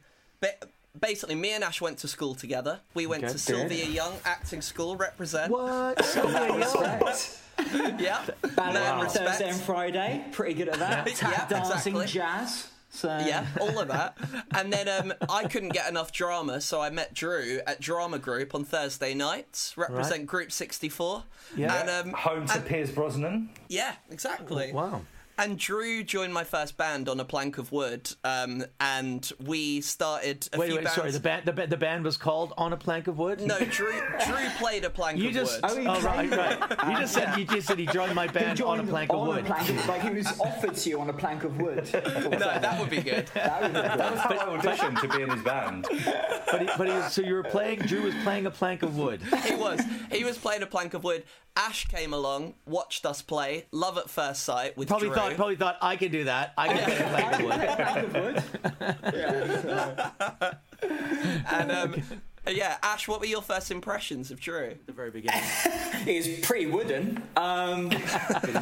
[0.99, 2.81] basically, me and Ash went to school together.
[2.95, 3.33] We went Okay.
[3.33, 5.51] to Sylvia Young Acting School, represent.
[5.53, 6.05] What?
[6.05, 7.01] Sylvia Young?
[7.01, 7.39] Respect.
[8.01, 8.25] Yeah.
[8.57, 9.29] Ballet Man on respect.
[9.29, 10.25] Thursday and Friday.
[10.33, 11.07] Pretty good at that.
[11.09, 12.07] Yeah, Tap dancing, exactly.
[12.07, 12.69] jazz.
[12.93, 14.17] So Yeah, all of that.
[14.53, 18.53] And then um, I couldn't get enough drama, so I met Drew at Drama Group
[18.55, 21.23] on Thursday nights, represent Group 64.
[21.57, 21.81] Yeah.
[21.81, 23.51] And, um, Home to and- Pierce Brosnan.
[23.69, 24.73] Yeah, exactly.
[24.73, 25.03] Wow.
[25.40, 30.46] And Drew joined my first band on a plank of wood, um, and we started
[30.53, 30.94] a Wait, few wait, bands.
[30.96, 31.11] sorry.
[31.12, 33.40] The band, the, ba- the band was called On a Plank of Wood.
[33.40, 33.90] No, Drew.
[34.26, 35.87] Drew played a plank You of just, wood.
[35.87, 36.61] oh, right, right.
[36.90, 39.12] You just said you just said he joined my He band on a joined plank
[39.14, 39.44] of on wood.
[39.44, 41.88] A plank of, like he was offered to you on a plank of wood.
[41.94, 43.26] no, that would be good.
[43.29, 43.98] That would be good.
[43.98, 45.87] That was how I auditioned to be in his band.
[46.50, 47.79] But, he, but he, so you were playing.
[47.81, 49.22] Drew was playing a plank of wood.
[49.46, 49.81] he was.
[50.12, 51.24] He was playing a plank of wood.
[51.57, 53.67] Ash came along, watched us play.
[53.73, 55.17] Love at first sight with Probably Drew.
[55.17, 55.35] thought.
[55.35, 56.53] Probably thought I could do that.
[56.57, 58.43] I can play a plank of wood.
[59.03, 60.57] plank of.
[61.53, 62.03] And um,
[62.49, 64.77] yeah, Ash, what were your first impressions of Drew?
[64.87, 65.43] The very beginning.
[66.07, 67.23] It was pretty wooden.
[67.37, 67.91] Um,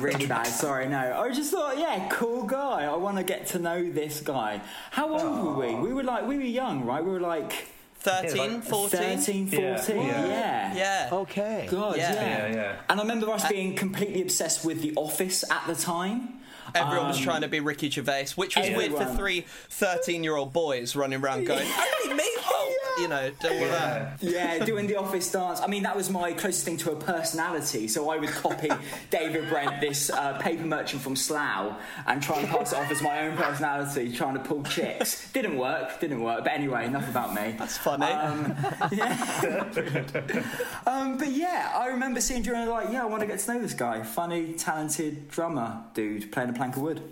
[0.01, 0.49] really bad.
[0.49, 1.21] Sorry, no.
[1.21, 2.83] I just thought, yeah, cool guy.
[2.85, 4.61] I want to get to know this guy.
[4.91, 5.75] How old were we?
[5.77, 7.05] We were like, we were young, right?
[7.05, 7.69] We were like
[8.01, 8.89] 13, 14?
[9.19, 9.61] 13, 14.
[9.61, 10.07] Yeah.
[10.07, 10.27] Yeah.
[10.27, 10.75] Yeah.
[10.77, 11.09] Yeah.
[11.13, 11.69] Okay.
[11.71, 12.13] God, Yeah.
[12.15, 12.49] yeah.
[12.49, 12.77] Yeah, yeah.
[12.89, 16.35] And I remember us being completely obsessed with The Office at the time.
[16.75, 19.17] Everyone Um, was trying to be Ricky Gervais, which was weird for Everyone.
[19.17, 21.67] three 13 year old boys running around going,
[22.03, 22.29] only me?
[23.01, 24.23] You know, do all that.
[24.23, 25.61] Yeah, doing the office dance.
[25.61, 27.89] I mean, that was my closest thing to a personality.
[27.89, 28.71] So I would copy
[29.11, 33.03] David Brent, this uh, paper merchant from Slough, and try and pass it off as
[33.03, 35.31] my own personality, trying to pull chicks.
[35.33, 36.45] Didn't work, didn't work.
[36.45, 37.55] But anyway, enough about me.
[37.59, 38.07] That's funny.
[38.07, 38.55] Um,
[38.93, 40.43] yeah.
[40.87, 43.27] um, but yeah, I remember seeing Drew and I was like, yeah, I want to
[43.27, 44.03] get to know this guy.
[44.03, 47.03] Funny, talented drummer dude playing a plank of wood.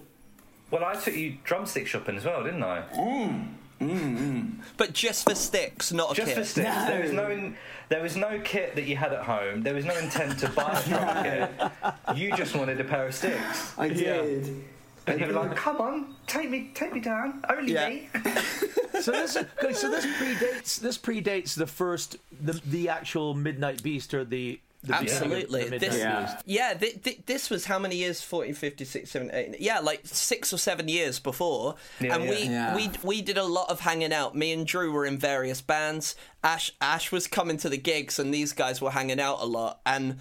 [0.71, 2.83] Well, I took you drumstick shopping as well, didn't I?
[3.81, 4.61] Mm-hmm.
[4.77, 6.39] but just for sticks, not a Just kit.
[6.39, 6.69] for sticks.
[6.69, 6.87] No.
[6.89, 7.57] There was no, in,
[7.89, 9.63] there was no kit that you had at home.
[9.63, 11.23] There was no intent to buy a drum
[12.13, 12.17] kit.
[12.19, 14.65] You just wanted a pair of sticks, I did.
[15.07, 17.89] and you were like, "Come on, take me, take me down, only Yeah.
[17.89, 18.09] me."
[19.03, 24.25] So this, so this predates this predates the first the the actual Midnight Beast or
[24.25, 24.59] the.
[24.87, 25.65] The beginning of Absolutely.
[25.71, 26.41] the This, Yeah.
[26.47, 28.21] Yeah, th- th- this was how many years?
[28.23, 31.75] 40, 50, 60, 70, 80, Yeah, like six or seven years before.
[32.01, 32.31] Yeah, and yeah.
[32.31, 32.77] we, Yeah.
[32.77, 34.35] we we did a lot of hanging out.
[34.35, 36.15] Me and Drew were in various bands.
[36.45, 39.81] Ash Ash was coming to the gigs, and these guys were hanging out a lot.
[39.85, 40.21] And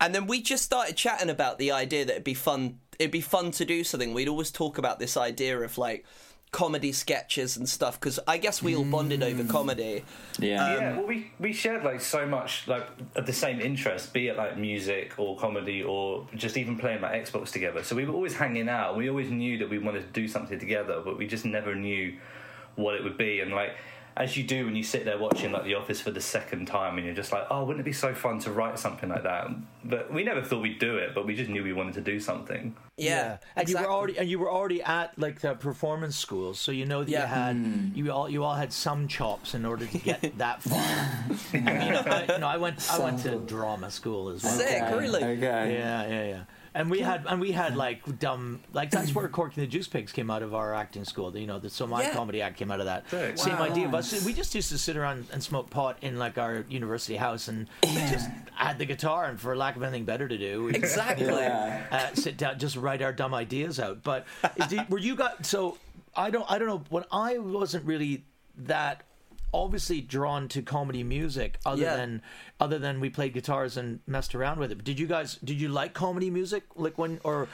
[0.00, 2.78] and then we just started chatting about the idea that it'd be fun.
[2.98, 4.12] It'd be fun to do something.
[4.14, 6.04] We'd always talk about this idea of like
[6.52, 9.48] comedy sketches and stuff because I guess we all bonded over mm.
[9.48, 10.04] comedy.
[10.38, 10.64] Yeah.
[10.64, 12.86] Um, yeah, well, we, we shared like so much like
[13.16, 17.12] of the same interest, be it like music or comedy or just even playing like
[17.26, 17.82] Xbox together.
[17.82, 18.98] So we were always hanging out.
[18.98, 22.18] We always knew that we wanted to do something together, but we just never knew
[22.76, 23.40] what it would be.
[23.40, 23.74] And like
[24.16, 26.96] as you do when you sit there watching like The Office for the second time,
[26.96, 29.48] and you're just like, oh, wouldn't it be so fun to write something like that?
[29.84, 32.20] But we never thought we'd do it, but we just knew we wanted to do
[32.20, 32.74] something.
[32.96, 33.86] Yeah, and you were exactly.
[33.94, 37.16] already and you were already at like the performance schools, so you know that you
[37.16, 37.26] Yeah.
[37.26, 37.88] had hmm.
[37.94, 40.78] you all you all had some chops in order to get that far.
[40.78, 44.52] I mean, I, you know, I went I went to drama school as well.
[44.52, 45.24] Sick, really.
[45.24, 45.72] Okay.
[45.72, 46.42] Yeah, yeah, yeah.
[46.74, 49.88] And we had and we had like dumb like that's where Corky and the Juice
[49.88, 51.36] Pigs came out of our acting school.
[51.36, 52.14] You know, the, so my Yeah.
[52.14, 53.36] comedy act came out of that Sick.
[53.38, 53.64] same Wow.
[53.64, 53.88] idea.
[53.88, 57.48] But we just used to sit around and smoke pot in like our university house
[57.48, 61.26] and just add the guitar and for lack of anything better to do, we Exactly.
[61.26, 61.84] Yeah.
[61.90, 64.02] uh, sit down, just write our dumb ideas out.
[64.02, 64.24] But
[64.68, 65.76] did, were you got so?
[66.16, 66.50] I don't.
[66.50, 66.82] I don't know.
[66.90, 68.24] When I wasn't really
[68.58, 69.02] that
[69.52, 71.96] obviously drawn to comedy music, other Yeah.
[71.96, 72.22] than
[72.60, 74.76] other than we played guitars and messed around with it.
[74.76, 75.38] But did you guys?
[75.44, 76.64] Did you like comedy music?
[76.76, 77.48] Like when or.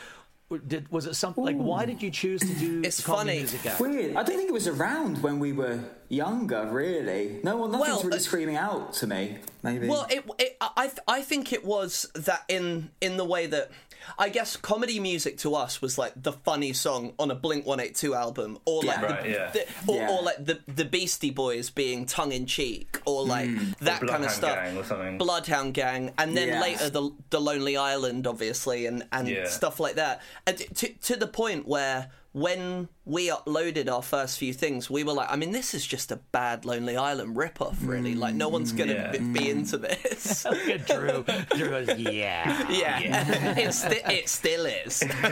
[0.67, 3.39] Did was it something like why did you choose to do It's comedy funny.
[3.41, 3.67] music?
[3.67, 3.81] act?
[3.81, 4.17] Weird.
[4.17, 7.41] I don't think it was around when we were younger, really.
[7.45, 9.41] No one, nothing's Well, really uh, screaming out to me.
[9.63, 9.89] Maybe.
[9.89, 13.71] Well, it, it, I, I think it was that in in the way that
[14.17, 17.81] I guess comedy music to us was like the funny song on a Blink One
[17.81, 19.01] Eight Two album, or like Yeah.
[19.01, 19.51] the, Right, yeah.
[19.51, 20.11] the- or, Yeah.
[20.11, 23.31] or like the the Beastie Boys being tongue in cheek, or hmm.
[23.31, 23.51] like
[23.81, 24.55] that Or kind of stuff.
[24.55, 25.19] Gang or something.
[25.19, 26.63] Bloodhound Gang, and then Yes.
[26.63, 29.49] later the the Lonely Island, obviously, and and Yeah.
[29.49, 32.11] stuff like that, and to to the point where.
[32.39, 36.13] When we uploaded our first few things, we were like, I mean, this is just
[36.13, 38.15] a bad Lonely Island ripoff, really.
[38.15, 39.19] Like, no one's going to mm, Yeah.
[39.33, 40.45] be, be into this.
[40.45, 41.25] Look at Drew.
[41.57, 42.71] Drew goes, yeah.
[42.71, 45.03] Yeah, it, sti- it still is.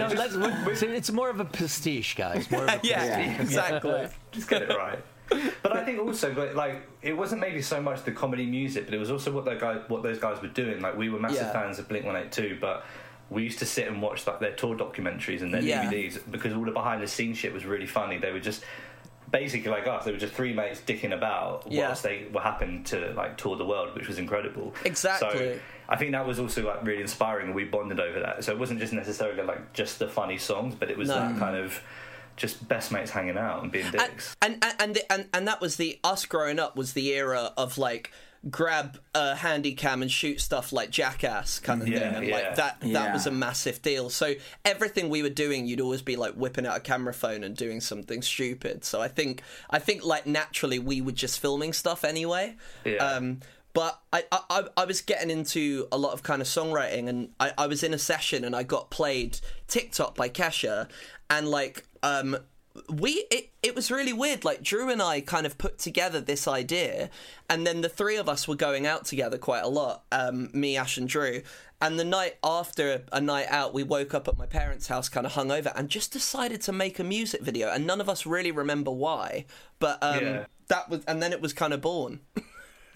[0.00, 0.34] No, let's,
[0.80, 2.50] so it's more of a pastiche, guys.
[2.50, 3.40] More of a yeah, pastiche.
[3.40, 4.06] exactly.
[4.30, 4.98] just get it right.
[5.62, 8.94] But I think also, but like, it wasn't maybe so much the comedy music, but
[8.94, 10.80] it was also what those guys, what those guys were doing.
[10.80, 11.52] Like, we were massive Yeah.
[11.52, 12.84] fans of Blink One Eight Two, but
[13.30, 15.84] we used to sit and watch like their tour documentaries and their Yeah.
[15.90, 18.18] DVDs because all the behind the scenes shit was really funny.
[18.18, 18.64] They were just
[19.30, 20.04] basically like us.
[20.04, 21.86] They were just three mates dicking about Yeah.
[21.88, 24.74] whilst they were happened to like tour the world, which was incredible.
[24.84, 25.30] Exactly.
[25.54, 25.58] So
[25.88, 28.42] I think that was also like really inspiring, and we bonded over that.
[28.44, 31.14] So it wasn't just necessarily like just the funny songs, but it was No.
[31.14, 31.80] that kind of
[32.36, 34.34] just best mates hanging out and being dicks.
[34.42, 37.52] and and and, the, and and that was the us growing up was the era
[37.56, 38.10] of like
[38.48, 42.34] grab a handy cam and shoot stuff like jackass kind of Yeah, thing and yeah.
[42.34, 43.12] like that that Yeah.
[43.12, 44.32] was a massive deal so
[44.64, 47.82] everything we were doing you'd always be like whipping out a camera phone and doing
[47.82, 52.56] something stupid so i think i think like naturally we were just filming stuff anyway
[52.86, 52.94] Yeah.
[53.04, 53.40] um
[53.74, 57.28] but I, I I- I was getting into a lot of kind of songwriting and
[57.38, 59.38] I, I was in a session and I got played
[59.68, 60.88] TikTok by Kesha
[61.28, 62.38] and like um
[62.88, 66.46] we it, it was really weird like Drew and I kind of put together this
[66.46, 67.10] idea
[67.48, 70.76] and then the three of us were going out together quite a lot um me
[70.76, 71.42] Ash and Drew
[71.80, 75.26] and the night after a night out we woke up at my parents house kind
[75.26, 78.52] of hungover and just decided to make a music video and none of us really
[78.52, 79.46] remember why
[79.80, 80.44] but um Yeah.
[80.68, 82.20] that was and then it was kind of born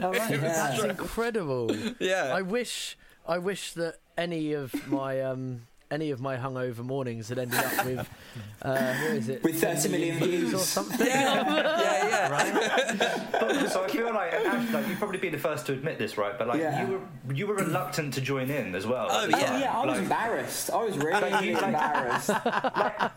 [0.00, 0.40] All right.
[0.40, 1.70] That's incredible.
[2.00, 2.32] Yeah.
[2.34, 2.96] I wish
[3.26, 7.84] I wish that any of my um any of my hungover mornings had ended up
[7.84, 8.08] with
[8.62, 9.42] uh, what is it?
[9.44, 10.54] With 30 million views.
[10.54, 11.06] or something.
[11.06, 15.72] yeah yeah But- so I feel like, Ash, like you'd probably be the first to
[15.72, 16.36] admit this, right?
[16.38, 16.86] But like Yeah.
[16.86, 16.92] you
[17.26, 19.06] were you were reluctant to join in as well.
[19.10, 19.36] Oh, yeah.
[19.38, 19.60] time.
[19.60, 20.70] Yeah, I was Like, embarrassed.
[20.70, 22.30] I was really, Like, you- like- embarrassed.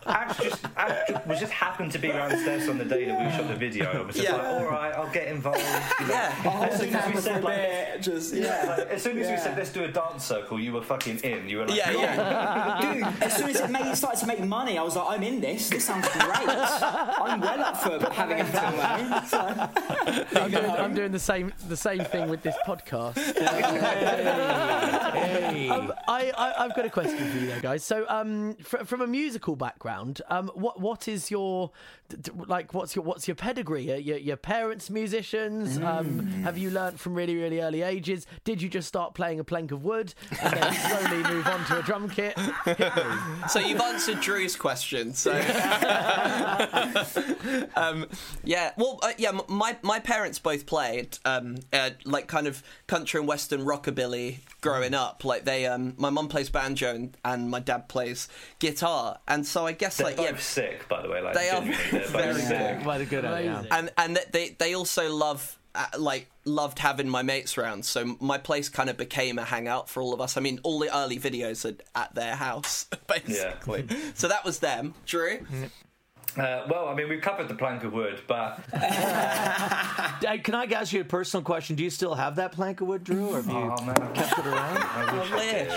[0.06, 3.30] Ash just Ash was just happened to be around Stairs on the day that we
[3.36, 3.90] shot the video.
[3.90, 4.36] I was just Yeah.
[4.36, 5.58] like, all right, I'll get involved.
[6.00, 6.12] You know?
[6.14, 6.68] Yeah.
[6.70, 8.84] As soon as we said like, just yeah, yeah.
[8.90, 11.48] as soon as we said let's do a dance circle, you were fucking in.
[11.48, 12.57] You were like, Yeah, yeah.
[12.80, 15.40] Dude, as soon as it made, started to make money, I was like, I'm in
[15.40, 15.68] this.
[15.68, 16.24] This sounds great.
[16.26, 19.24] I'm well up for having a film.
[19.26, 23.16] So, I'm, doing, I'm doing the same the same thing with this podcast.
[25.22, 27.84] Um, I, I I've got a question for you there, guys.
[27.84, 31.70] So, um, fr- from a musical background, um, what what is your
[32.08, 32.74] d- like?
[32.74, 33.92] What's your what's your pedigree?
[33.92, 35.78] Are your, your parents musicians?
[35.78, 38.26] Um, have you learnt from really really early ages?
[38.44, 41.78] Did you just start playing a plank of wood and then slowly move on to
[41.78, 42.36] a drum kit?
[43.50, 45.14] So you've answered Drew's question.
[45.14, 45.32] So,
[47.76, 48.06] um,
[48.44, 53.18] yeah, well, uh, yeah, my my parents both played um, uh, like kind of country
[53.18, 55.24] and western rockabilly growing up.
[55.24, 58.28] Like they, um, my mum plays banjo and, and my dad plays
[58.58, 61.20] guitar, and so I guess They're like both yeah, sick, by the way.
[61.20, 62.82] Like, They are genuinely, they're both very sick.
[62.82, 63.52] Quite a good idea.
[63.52, 63.72] Amazing.
[63.72, 68.38] and and they they also love uh, like loved having my mates around so my
[68.38, 71.18] place kind of became a hangout for all of us i mean all the early
[71.18, 75.46] videos are at their house basically so that was them drew
[76.36, 78.60] Uh, well, I mean, we've covered the plank of wood, but
[80.28, 81.76] Uh, Can I ask you a personal question?
[81.76, 84.38] Do you still have that plank of wood, Drew, or have you oh man, kept
[84.38, 84.78] it around?
[84.78, 85.72] I wish I did.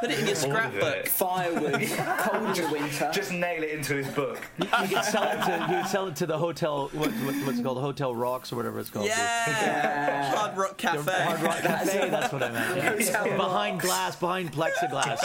[0.00, 3.10] put it in your scrapbook firewood, cold in winter.
[3.12, 4.40] Just nail it into his book.
[4.58, 6.88] You could sell it to you could sell it to the hotel.
[6.92, 7.76] What, what, what's it called?
[7.78, 9.06] The Hotel Rocks or whatever it's called.
[9.06, 12.10] yeah hard rock cafe Hard Rock Cafe.
[12.10, 13.00] That's what I meant.
[13.00, 13.36] yeah.
[13.36, 15.20] behind glass, behind plexiglass.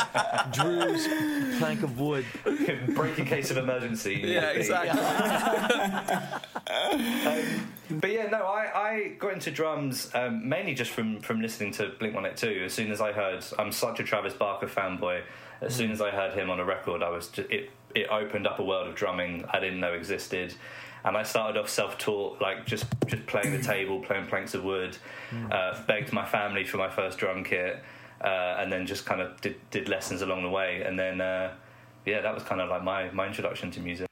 [0.53, 2.25] Drew's plank of wood.
[2.95, 4.21] Break in case of emergency.
[4.25, 4.99] yeah exactly
[7.91, 11.89] But yeah, no, I, I got into drums um, mainly just from, from listening to
[11.97, 12.65] Blink 182.
[12.65, 15.23] As soon as I heard, I'm such a Travis Barker fanboy.
[15.61, 18.45] As soon as I heard him on a record, I was just, it it opened
[18.45, 20.53] up a world of drumming I didn't know existed.
[21.03, 24.95] And I started off self-taught, like just just playing the table, playing planks of wood.
[25.51, 27.81] Uh, begged my family for my first drum kit,
[28.23, 30.83] uh, and then just kind of did, did lessons along the way.
[30.85, 31.53] And then uh,
[32.05, 34.08] yeah, that was kind of like my, my introduction to music.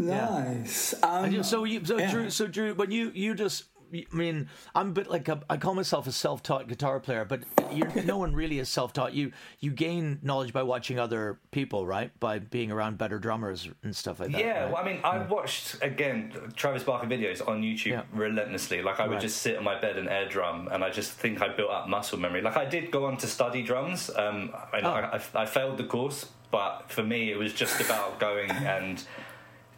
[0.00, 0.94] Nice.
[1.02, 2.10] I Um, just- so you, so yeah.
[2.10, 3.64] Drew, so Drew, when you you just.
[3.92, 7.40] I mean, I'm a bit like a, I call myself a self-taught guitar player, but
[7.72, 9.14] you're, no one really is self-taught.
[9.14, 12.12] You you gain knowledge by watching other people, right?
[12.20, 14.40] By being around better drummers and stuff like that.
[14.40, 14.72] Yeah, right?
[14.72, 18.02] well, I mean, I watched again Travis Barker videos on YouTube Yeah.
[18.12, 18.80] relentlessly.
[18.80, 19.22] Like I would Right.
[19.22, 21.88] just sit on my bed and air drum, and I just think I built up
[21.88, 22.42] muscle memory.
[22.42, 24.08] Like I did go on to study drums.
[24.08, 24.90] Um, and Oh.
[24.90, 29.02] I, I, I failed the course, but for me, it was just about going and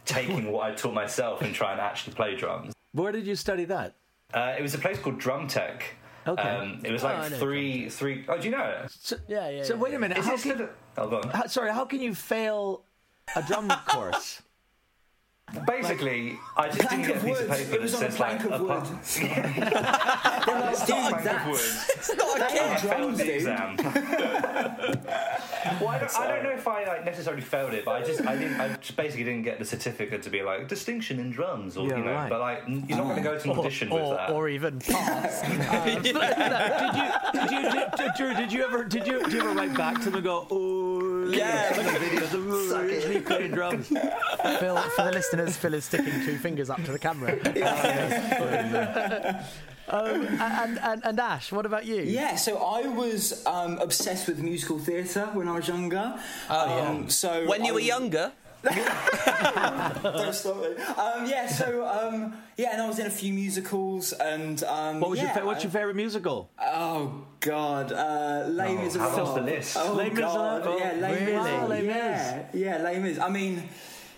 [0.05, 2.73] taking what I taught myself and trying to actually play drums.
[2.93, 3.95] Where did you study that?
[4.33, 5.95] Uh, it was a place called Drum Tech.
[6.25, 6.41] Okay.
[6.41, 8.25] Um, it was Oh, like I know three, three.
[8.29, 8.91] Oh, do you know it?
[8.91, 9.63] So, Yeah, yeah.
[9.63, 9.95] so yeah, wait yeah.
[9.97, 10.17] a minute.
[10.17, 10.55] Is How it still?
[10.55, 11.29] can, Oh, go on.
[11.29, 12.83] how, sorry, how can you fail
[13.35, 14.41] a drum course?
[15.67, 18.39] Basically, I just didn't get a piece of paper It was that a says like
[18.39, 18.69] plank of a wood.
[18.69, 18.87] part-
[20.45, 21.59] They're like, dude, plank of wood.
[21.95, 23.75] it's not a kid I failed drums, the exam.
[25.79, 28.25] well, I don't, I don't know if I like necessarily failed it, but I just
[28.25, 31.77] I didn't I just basically didn't get the certificate to be like distinction in drums
[31.77, 32.13] or Yeah, you know.
[32.13, 32.29] right.
[32.29, 34.29] But like you're not going to go to an or, audition with or, that.
[34.31, 35.43] or even pass.
[35.43, 35.49] Um,
[36.03, 39.75] did you, did you, did, Drew, did you ever, did you, did you ever write
[39.75, 42.81] back to them and go, oh, Yeah.
[42.83, 43.87] Usually playing drums.
[43.87, 47.33] Phil, for the listeners, Phil is sticking two fingers up to the camera.
[49.89, 52.01] um, and, and, and Ash, what about you?
[52.01, 56.13] Yeah, so I was um, obsessed with musical theatre when I was younger.
[56.49, 56.89] Oh, yeah.
[56.89, 58.31] Um, so When you I were younger.
[60.03, 60.67] Don't stop me.
[60.97, 65.09] Um, yeah, so um, yeah, and I was in a few musicals, and um, What
[65.09, 66.49] was yeah, your fa- what's your favorite musical?
[66.61, 68.95] Oh God, uh, Les Oh, Mis.
[68.95, 69.77] how long's the list?
[69.79, 71.33] Oh Les Mis, God, oh, yeah, Les really?
[71.33, 71.59] Mis.
[71.61, 71.87] Oh, Les Mis.
[71.87, 73.19] Yeah, yeah, Les Mis.
[73.19, 73.63] I mean,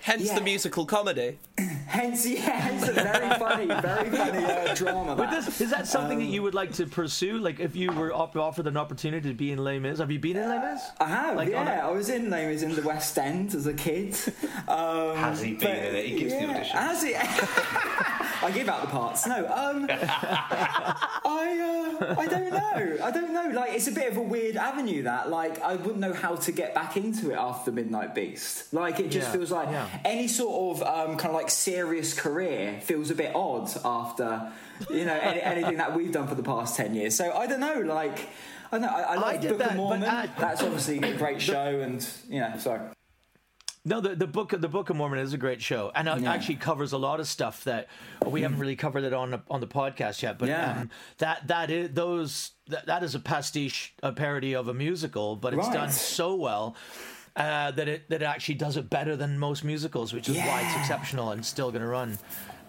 [0.01, 0.35] Hence yeah.
[0.35, 1.39] the musical comedy.
[1.88, 5.15] Hence, yeah, hence a very funny, very funny uh, drama.
[5.15, 5.45] But that.
[5.45, 7.38] this, is that something Um, that you would like to pursue?
[7.39, 10.19] Like, if you were op- offered an opportunity to be in Les Mis, have you
[10.19, 10.81] been in Les Mis?
[10.99, 11.88] I have, Like, yeah.
[11.88, 14.15] I was in Les Mis in the West End as a kid.
[14.67, 16.05] Um, Has he been in it?
[16.05, 16.77] He gives the audition.
[16.77, 17.15] Has he?
[17.15, 19.25] I give out the parts.
[19.25, 22.97] No, um, I, uh, I don't know.
[23.05, 23.51] I don't know.
[23.59, 25.03] Like, it's a bit of a weird avenue.
[25.03, 28.73] That, like, I wouldn't know how to get back into it after Midnight Beast.
[28.73, 29.88] Like, it just Yeah, feels like yeah.
[30.03, 34.49] any sort of um, kind of like serious career feels a bit odd after,
[34.89, 37.15] you know, any, anything that we've done for the past ten years.
[37.15, 37.82] So I don't know.
[37.82, 38.30] Like,
[38.71, 38.88] I don't know.
[38.88, 40.03] I, I like did Book that, of Mormon.
[40.07, 42.82] I- That's obviously a great show, and you know, sorry.
[43.88, 46.34] No, the, the book the Book of Mormon is a great show, and it Yeah.
[46.34, 47.88] actually covers a lot of stuff that
[48.26, 50.39] we haven't really covered it on the, on the podcast yet.
[50.39, 50.71] But Yeah.
[50.80, 55.36] um, that that is those that, that is a pastiche, a parody of a musical,
[55.36, 55.73] but it's Right.
[55.73, 56.76] done so well.
[57.36, 60.61] Uh, that it that it actually does it better than most musicals, which is why
[60.65, 62.17] it's exceptional and still going to run.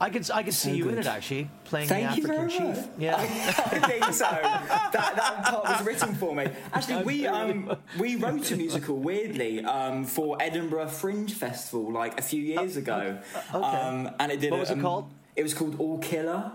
[0.01, 2.75] I could I could see you in it actually playing Thank the you African very
[2.75, 2.87] chief.
[2.87, 2.91] much.
[2.99, 3.17] Yeah.
[3.17, 4.27] I think so.
[4.93, 6.49] That, that part was written for me.
[6.73, 12.23] Actually, we um, we wrote a musical weirdly um, for Edinburgh Fringe Festival like a
[12.23, 13.19] few years ago.
[13.55, 13.67] okay.
[13.67, 14.51] Um, and it did.
[14.51, 15.11] What was it um, called?
[15.35, 16.51] It was called All Killer.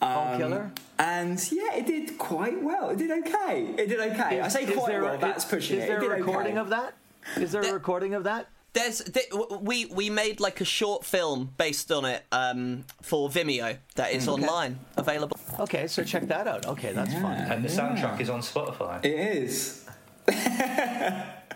[0.00, 0.72] All Um, Killer?
[0.98, 2.90] And yeah, it did quite well.
[2.90, 3.74] It did okay.
[3.76, 4.40] It did okay.
[4.40, 5.18] I say quite there well.
[5.18, 5.88] That's pushing is it.
[5.88, 6.60] there it a recording okay.
[6.60, 6.94] of that?
[7.36, 8.48] Is there a recording of that?
[8.72, 9.26] There's th-
[9.60, 14.28] we we made like a short film based on it um, for Vimeo that is
[14.28, 15.36] online available.
[15.58, 16.66] Okay, so check that out.
[16.66, 17.32] Okay, that's fun.
[17.32, 19.04] And the soundtrack is on Spotify.
[19.04, 19.12] It
[19.42, 19.84] is.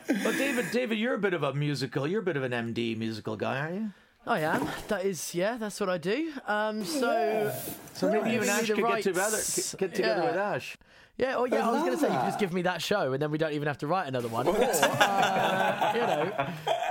[0.07, 2.07] Well, David, David, you're a bit of a musical.
[2.07, 3.91] You're a bit of an MD musical guy, aren't you?
[4.27, 4.69] I am.
[4.89, 6.31] That is, yeah, that's what I do.
[6.47, 7.51] Um, so,
[7.95, 9.39] So maybe you and Give Ash the could get together,
[9.79, 10.27] get together Yeah.
[10.27, 10.77] with Ash.
[11.17, 12.83] Yeah, oh yeah, I I was going to say, you could just give me that
[12.83, 14.49] show and then we don't even have to write another one.
[14.49, 16.33] Or, uh, you know,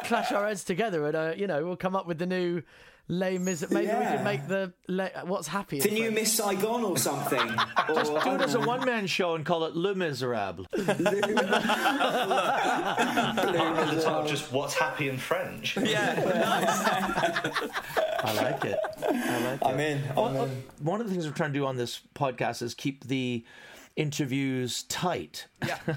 [0.05, 2.63] clash our heads together and, uh, you know, we'll come up with the new
[3.09, 3.69] Les Mis.
[3.69, 5.81] Maybe we can make the Le- What's Happy.
[5.81, 7.37] The in new Miss Saigon or something.
[7.89, 10.65] or, Do it as a one man show and call it Le Miserable.
[10.71, 11.01] And the
[14.01, 15.77] title just What's Happy in French?
[15.83, 16.15] Yeah,
[18.23, 18.77] I like it.
[19.03, 19.65] I like it.
[19.65, 20.01] I'm in.
[20.11, 20.63] I'm oh, in.
[20.79, 23.43] one of the things we're trying to do on this podcast is keep the
[23.95, 25.47] interviews tight.
[25.65, 25.77] yeah.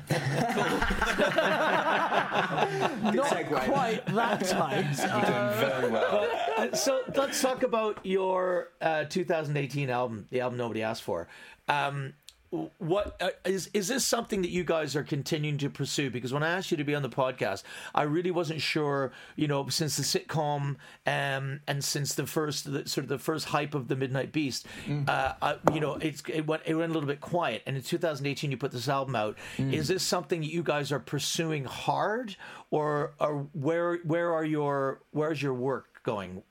[3.02, 3.64] Not segue.
[3.72, 4.86] quite that tight.
[5.16, 6.28] Uh, Very well.
[6.58, 11.28] Uh, so let's talk about your uh, 2018 album, the album nobody asked for.
[11.68, 12.14] Um,
[12.50, 16.10] what uh, is is this something that you guys are continuing to pursue?
[16.10, 17.62] Because when I asked you to be on the podcast,
[17.94, 19.12] I really wasn't sure.
[19.34, 20.76] You know, since the sitcom
[21.06, 24.66] um, and since the first the, sort of the first hype of the Midnight Beast,
[25.08, 27.62] uh, I, you know, it's it went it went a little bit quiet.
[27.66, 29.36] And in 2018, you put this album out.
[29.58, 32.36] Is this something that you guys are pursuing hard,
[32.70, 36.42] or or where where are your where's your work going?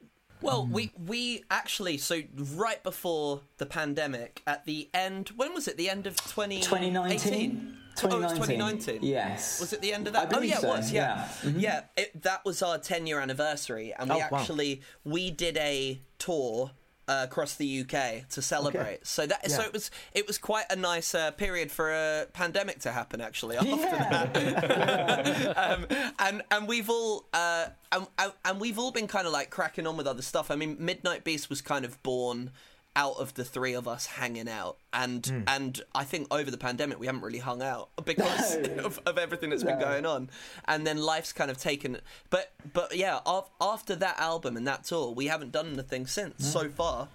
[0.46, 2.22] Well, we we actually so
[2.56, 5.78] right before the pandemic, at the end, when was it?
[5.78, 6.62] The end of 2018?
[6.62, 7.78] 2019.
[8.04, 9.00] Oh, it was 2019.
[9.04, 9.60] Yes.
[9.62, 10.32] Was it the end of that?
[10.36, 10.92] oh yeah, so, it was.
[10.92, 11.50] Yeah, yeah.
[11.50, 11.62] Mhm.
[11.62, 11.82] yeah.
[11.96, 14.40] It, that was our 10 year anniversary, and we Oh, wow.
[14.40, 16.72] actually we did a tour.
[17.08, 20.76] Uh, across the UK to celebrate, so that so it was it was quite a
[20.76, 23.22] nice uh, period for a pandemic to happen.
[23.22, 24.26] Actually, after Yeah.
[24.34, 25.86] that, um,
[26.18, 29.86] and and we've all uh, and, and- and we've all been kind of like cracking
[29.88, 30.50] on with other stuff.
[30.52, 32.52] I mean, Midnight Beast was kind of born
[32.98, 35.42] out of the three of us hanging out, and Hmm.
[35.48, 38.86] and I think over the pandemic we haven't really hung out because No.
[38.86, 40.30] of, of everything that's been going on,
[40.66, 41.98] and then life's kind of taken.
[42.30, 46.48] But but yeah, af- after that album and that tour, we haven't done anything since
[46.48, 47.10] so far.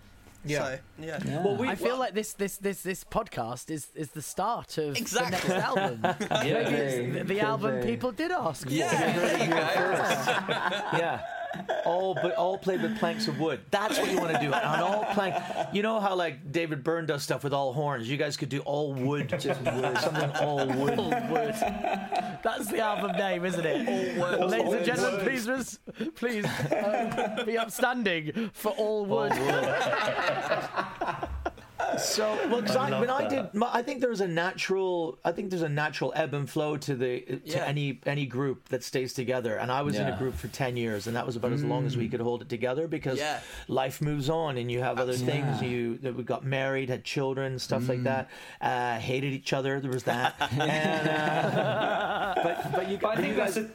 [0.44, 0.64] Yeah.
[0.64, 1.44] So, yeah.
[1.44, 4.96] Well, we I feel like this this this this podcast is is the start of
[4.96, 5.48] Exactly.
[5.48, 6.00] the next album.
[6.30, 7.86] Maybe it's the, the album be.
[7.86, 8.72] people did ask for.
[8.72, 9.56] Yeah, there you go.
[10.98, 11.20] yeah.
[11.84, 13.60] All but all played with planks of wood.
[13.70, 14.52] That's what you want to do.
[14.52, 15.34] On all plank.
[15.72, 18.08] You know how like David Byrne does stuff with all horns.
[18.08, 19.28] You guys could do all wood.
[19.38, 19.98] Just wood.
[19.98, 20.98] Something all wood.
[20.98, 21.54] All wood.
[22.42, 23.88] That's the album name, isn't it?
[23.88, 24.50] All wood.
[24.50, 25.78] Ladies and gentlemen, please,
[26.14, 29.32] please uh, be upstanding for all wood.
[32.04, 33.52] so well, 'cause I I, love when I that.
[33.52, 36.94] did, I think there's a natural, I think there's a natural ebb and flow to
[36.94, 37.64] the to Yeah.
[37.64, 39.56] any any group that stays together.
[39.56, 41.86] And I was in a group for ten years, and that was about as long
[41.86, 43.40] as we could hold it together because Yeah.
[43.68, 45.62] life moves on, and you have other things.
[45.62, 48.28] You that we got married, had children, stuff like that.
[48.60, 49.80] Uh, hated each other.
[49.80, 50.34] There was that.
[50.52, 53.64] and, uh, but but you, But I think you that's guys.
[53.64, 53.70] a,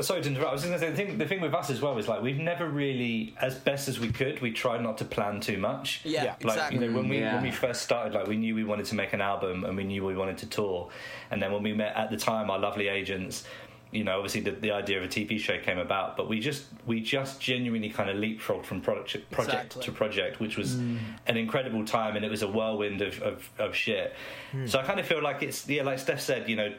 [0.00, 0.50] Sorry to interrupt.
[0.50, 1.18] I was going to say the thing.
[1.18, 4.10] The thing with us as well is like we've never really, as best as we
[4.10, 6.00] could, we tried not to plan too much.
[6.04, 6.30] Yeah, Yeah.
[6.42, 6.78] Like exactly.
[6.78, 7.34] you know, when we Yeah.
[7.34, 9.84] when we first started, like we knew we wanted to make an album and we
[9.84, 10.88] knew we wanted to tour.
[11.30, 13.44] And then when we met at the time, our lovely agents,
[13.90, 16.16] you know, obviously the, the idea of a TV show came about.
[16.16, 19.82] But we just we just genuinely kind of leapfrogged from project project Exactly.
[19.82, 20.98] to project, which was mm.
[21.26, 24.14] an incredible time, and it was a whirlwind of of, of shit.
[24.52, 24.66] Hmm.
[24.66, 26.72] So I kind of feel like it's yeah, like Steph said, you know,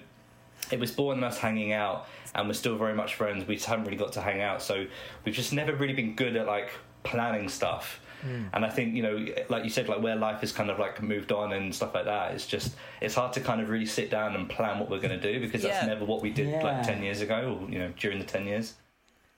[0.74, 3.68] it was born in us hanging out and we're still very much friends we just
[3.68, 4.86] haven't really got to hang out so
[5.24, 6.70] we've just never really been good at like
[7.04, 8.44] planning stuff hmm.
[8.54, 9.16] and i think you know
[9.50, 12.06] like you said like where life has kind of like moved on and stuff like
[12.06, 15.00] that it's just it's hard to kind of really sit down and plan what we're
[15.06, 16.64] going to do because that's never what we did Yeah.
[16.64, 18.74] like 10 years ago or you know during the 10 years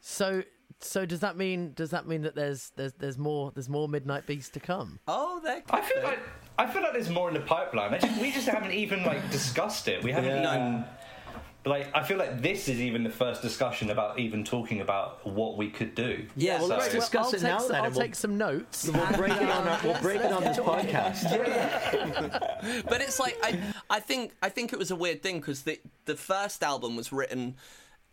[0.01, 0.43] So
[0.81, 4.25] so does that mean does that mean that there's there's there's more there's more Midnight
[4.27, 4.99] Beast to come?
[5.07, 6.07] Oh, there I could feel be.
[6.07, 6.19] like
[6.57, 7.97] I feel like there's more in the pipeline.
[7.99, 10.03] Just, we just haven't even like discussed it.
[10.03, 10.55] We haven't Yeah.
[10.57, 10.86] even
[11.66, 11.88] like.
[11.95, 15.70] I feel like this is even the first discussion about even talking about what we
[15.70, 16.26] could do.
[16.36, 17.78] Yeah, well, let's discuss I'll it now some, then.
[17.78, 18.88] I'll and we'll- take some notes.
[18.88, 21.24] We'll break it on our, we'll break it on this podcast.
[22.89, 23.59] but it's like I,
[23.89, 27.11] I think I think it was a weird thing because the the first album was
[27.11, 27.55] written.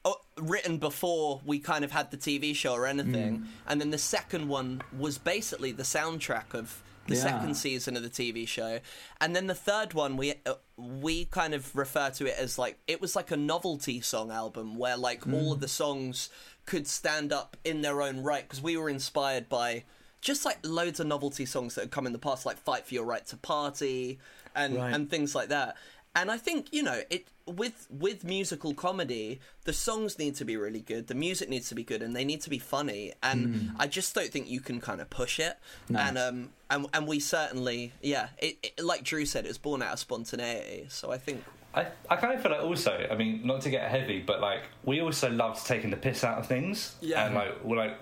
[0.05, 3.47] oh, Written before we kind of had the TV show or anything, mm.
[3.67, 7.23] and then the second one was basically the soundtrack of the Yeah.
[7.23, 8.81] second season of the TV show,
[9.21, 12.79] and then the third one we uh, we kind of refer to it as like
[12.87, 16.31] it was like a novelty song album where like all of the songs
[16.67, 19.83] could stand up in their own right because we were inspired by
[20.21, 22.95] just like loads of novelty songs that had come in the past, like "Fight for
[22.95, 24.21] Your Right to Party"
[24.55, 24.95] and Right.
[24.95, 25.77] and things like that.
[26.15, 30.57] And I think you know it with with musical comedy, the songs need to be
[30.57, 33.13] really good, the music needs to be good, and they need to be funny.
[33.23, 35.59] And I just don't think you can kind of push it.
[35.95, 39.83] And um and and we certainly yeah, it, it like Drew said, it was born
[39.83, 40.87] out of spontaneity.
[40.89, 43.91] So I think I, I kind of feel like also, I mean, not to get
[43.91, 46.97] heavy, but like we also loved taking the piss out of things.
[47.01, 47.27] Yeah.
[47.27, 47.99] And like, we're like,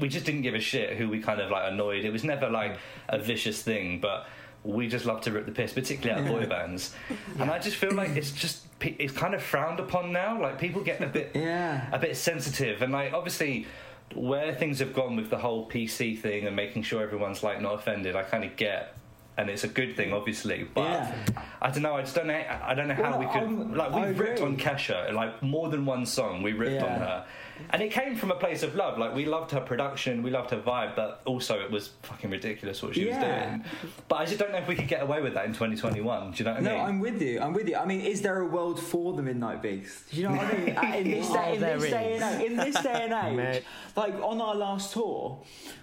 [0.00, 2.04] we just didn't give a shit who we kind of like annoyed.
[2.04, 2.78] It was never like
[3.08, 4.26] a vicious thing, but
[4.64, 6.94] we just love to rip the piss, particularly out of boy bands.
[7.38, 10.40] And I just feel like it's just it's kind of frowned upon now.
[10.40, 11.86] Like people getting a bit Yeah.
[11.92, 13.66] a bit sensitive, and like obviously
[14.14, 17.74] where things have gone with the whole PC thing and making sure everyone's like not
[17.74, 18.94] offended, I kind of get.
[19.38, 21.14] And it's a good thing, obviously, but Yeah.
[21.62, 21.94] I don't know.
[21.96, 22.44] I just don't know.
[22.62, 24.44] I don't know how Well, we could like we I ripped agree.
[24.44, 26.42] on Kesha, like more than one song.
[26.42, 27.24] We ripped on her,
[27.70, 28.98] and it came from a place of love.
[28.98, 32.82] Like we loved her production, we loved her vibe, but also it was fucking ridiculous
[32.82, 33.64] what she was doing.
[34.08, 36.30] But I just don't know if we could get away with that in 2021.
[36.32, 36.72] Do you know what I mean?
[36.78, 36.84] No.
[36.84, 37.40] I'm with you.
[37.40, 37.76] I'm with you.
[37.76, 40.10] I mean, is there a world for the Midnight Beast?
[40.10, 40.76] Do you know what I mean?
[40.82, 43.62] Uh, in this day, Oh, in this day, and age, in this day and age,
[43.96, 45.38] like on our last tour,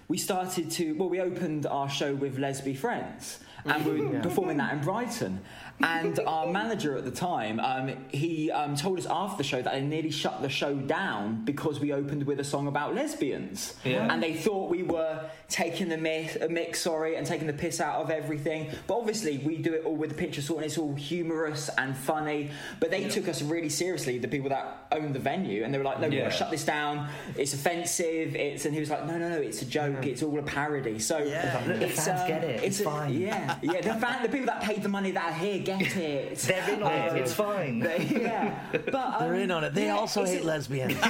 [0.08, 0.92] we started to.
[0.94, 5.40] Well, we opened our show with Lesby Friends, and we were performing that in Brighton.
[5.82, 9.72] And our manager at the time, um, he um, told us after the show that
[9.72, 14.12] they nearly shut the show down because we opened with a song about lesbians, Yeah.
[14.12, 17.80] and they thought we were taking the myth, a mix, sorry, and taking the piss
[17.80, 18.68] out of everything.
[18.86, 21.70] But obviously, we do it all with a pinch of salt, and it's all humorous
[21.78, 22.50] and funny.
[22.78, 25.84] But they took us really seriously, the people that own the venue, and they were
[25.84, 27.08] like, "No, we're gonna shut this down.
[27.36, 28.36] It's offensive.
[28.36, 30.06] It's," and he was like, "No, no, no, it's a joke.
[30.06, 31.62] It's all a parody." So Yeah.
[31.66, 32.62] Let the it's, fans um, get it.
[32.62, 33.12] It's a- fine.
[33.14, 33.80] Yeah, yeah.
[33.80, 36.38] The, fan, the people that paid the money that are here get it.
[36.38, 37.08] They're in on it.
[37.10, 37.78] Um, It's fine.
[37.80, 39.74] they- yeah, but um, They're in on it.
[39.74, 40.94] They yeah, also hate a- lesbians.
[41.00, 41.08] so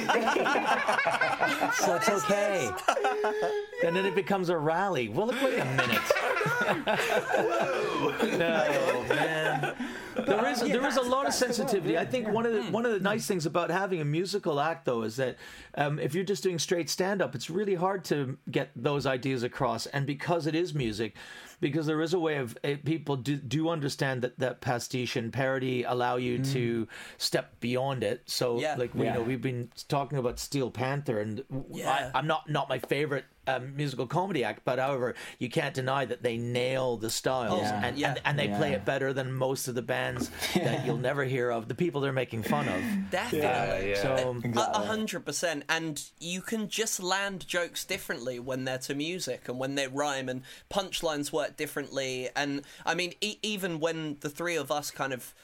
[1.95, 2.69] it's okay.
[3.85, 5.09] and then it becomes a rally.
[5.09, 6.01] Well, look, wait a minute.
[8.37, 9.75] no, man.
[10.25, 11.97] There is there is a lot of sensitivity.
[11.97, 14.85] I think one of the one of the nice things about having a musical act,
[14.85, 15.37] though, is that
[15.75, 19.43] um, if you're just doing straight stand up, it's really hard to get those ideas
[19.43, 19.85] across.
[19.87, 21.15] And because it is music,
[21.61, 25.31] because there is a way of uh, people do, do understand that that pastiche and
[25.31, 26.87] parody allow you to
[27.17, 28.23] step beyond it.
[28.25, 28.75] So, Yeah.
[28.77, 29.13] like we Yeah.
[29.13, 32.11] know, we've been talking about Steel Panther, and Yeah.
[32.13, 36.05] I, am not not my favorite um, musical comedy act, but however, you can't deny
[36.05, 37.85] that they nail the styles Yeah.
[37.85, 38.09] and, Yeah.
[38.09, 41.49] and and they play it better than most of the bands that you'll never hear
[41.51, 41.67] of.
[41.67, 42.81] The people they're making fun of.
[43.11, 43.91] definitely.
[43.91, 44.01] yeah.
[44.01, 48.95] So A- A hundred percent, and you can just land jokes differently when they're to
[48.95, 50.41] music and when they rhyme, and
[50.71, 52.29] punchlines work differently.
[52.35, 55.35] And I mean, e- even when the three of us kind of w- w-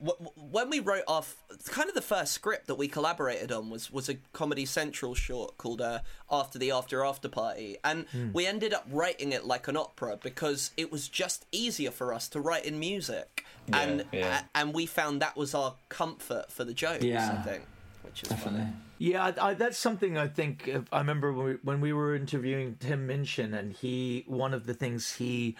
[0.00, 4.08] when we wrote off kind of the first script that we collaborated on was was
[4.08, 5.98] a comedy central short called uh,
[6.30, 8.32] after the after after party and Hmm.
[8.32, 12.28] we ended up writing it like an opera because it was just easier for us
[12.28, 14.40] to write in music Yeah, and yeah.
[14.54, 17.36] a- and we found that was our comfort for the jokes Yeah.
[17.40, 17.64] i think
[18.02, 18.68] which is funny
[18.98, 20.68] Yeah, I, I, that's something I think.
[20.72, 24.66] uh, I remember when we, when we were interviewing Tim Minchin, and he one of
[24.66, 25.56] the things he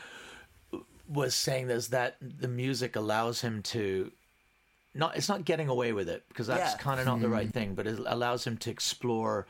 [1.09, 4.11] was saying is that the music allows him to
[4.95, 5.17] not.
[5.17, 6.79] It's not getting away with it because that's Yeah.
[6.79, 7.53] kind of not the right Mm.
[7.53, 9.47] thing, but it allows him to explore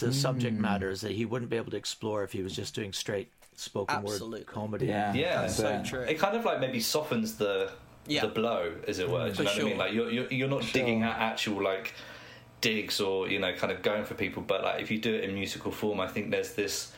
[0.00, 0.60] the subject Mm.
[0.60, 4.02] matters that he wouldn't be able to explore if he was just doing straight spoken
[4.02, 4.86] word comedy.
[4.86, 5.12] yeah.
[5.12, 6.00] yeah, so true.
[6.00, 7.70] It kind of like maybe softens the
[8.06, 9.20] the blow, as it were.
[9.20, 9.68] Mm, Do you know for what I mean?
[9.68, 9.78] sure.
[9.78, 11.94] Like you're you're, you're not digging at actual like
[12.60, 15.24] digs or you know kind of going for people, but like if you do it
[15.24, 16.92] in musical form, I think there's this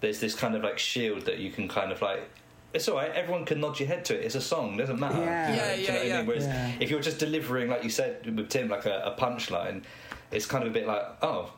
[0.00, 2.28] there's this kind of like shield that you can kind of like.
[2.72, 3.10] It's all right.
[3.12, 4.24] Everyone can nod your head to it.
[4.24, 4.74] It's a song.
[4.74, 5.18] It doesn't matter.
[5.18, 5.50] Yeah.
[5.50, 6.26] You know, Yeah, do you yeah, know what I mean?
[6.26, 6.72] Whereas Yeah.
[6.80, 9.82] if you're just delivering, like you said with Tim, like a, a punchline,
[10.30, 11.52] it's kind of a bit like, oh,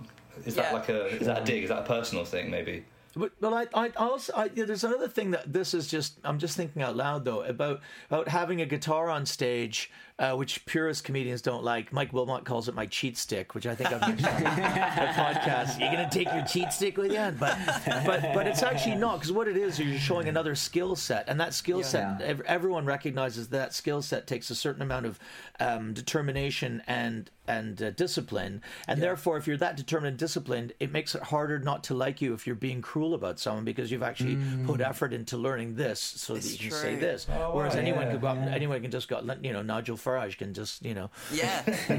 [0.47, 1.65] is that like a is that a dig?
[1.65, 2.51] Is that a personal thing?
[2.51, 2.85] Maybe.
[3.15, 6.19] But, but I, I I also I, yeah, there's another thing that this is just
[6.25, 9.91] I'm just thinking out loud though about about having a guitar on stage,
[10.23, 11.93] uh, which purist comedians don't like.
[11.93, 15.79] Mike Wilmot calls it my cheat stick, which I think I've mentioned on the podcast.
[15.81, 17.59] You're gonna take your cheat stick with you, but
[18.07, 21.29] but but it's actually not because what it is is you're showing another skill set,
[21.29, 22.27] and that skill set Yeah.
[22.27, 25.19] ev- everyone recognizes that skill set takes a certain amount of
[25.61, 30.93] um, determination and and uh, discipline, and therefore if you're that determined and disciplined, it
[30.93, 34.03] makes it harder not to like you if you're being cruel about someone because you've
[34.03, 37.27] actually put effort into learning this so that you can say this.
[37.33, 37.81] Oh, Whereas wow.
[37.81, 40.95] anyone could go up, anyone can just go, you know, Nigel Farage can just, you
[40.95, 41.63] know, yeah.
[41.89, 41.97] do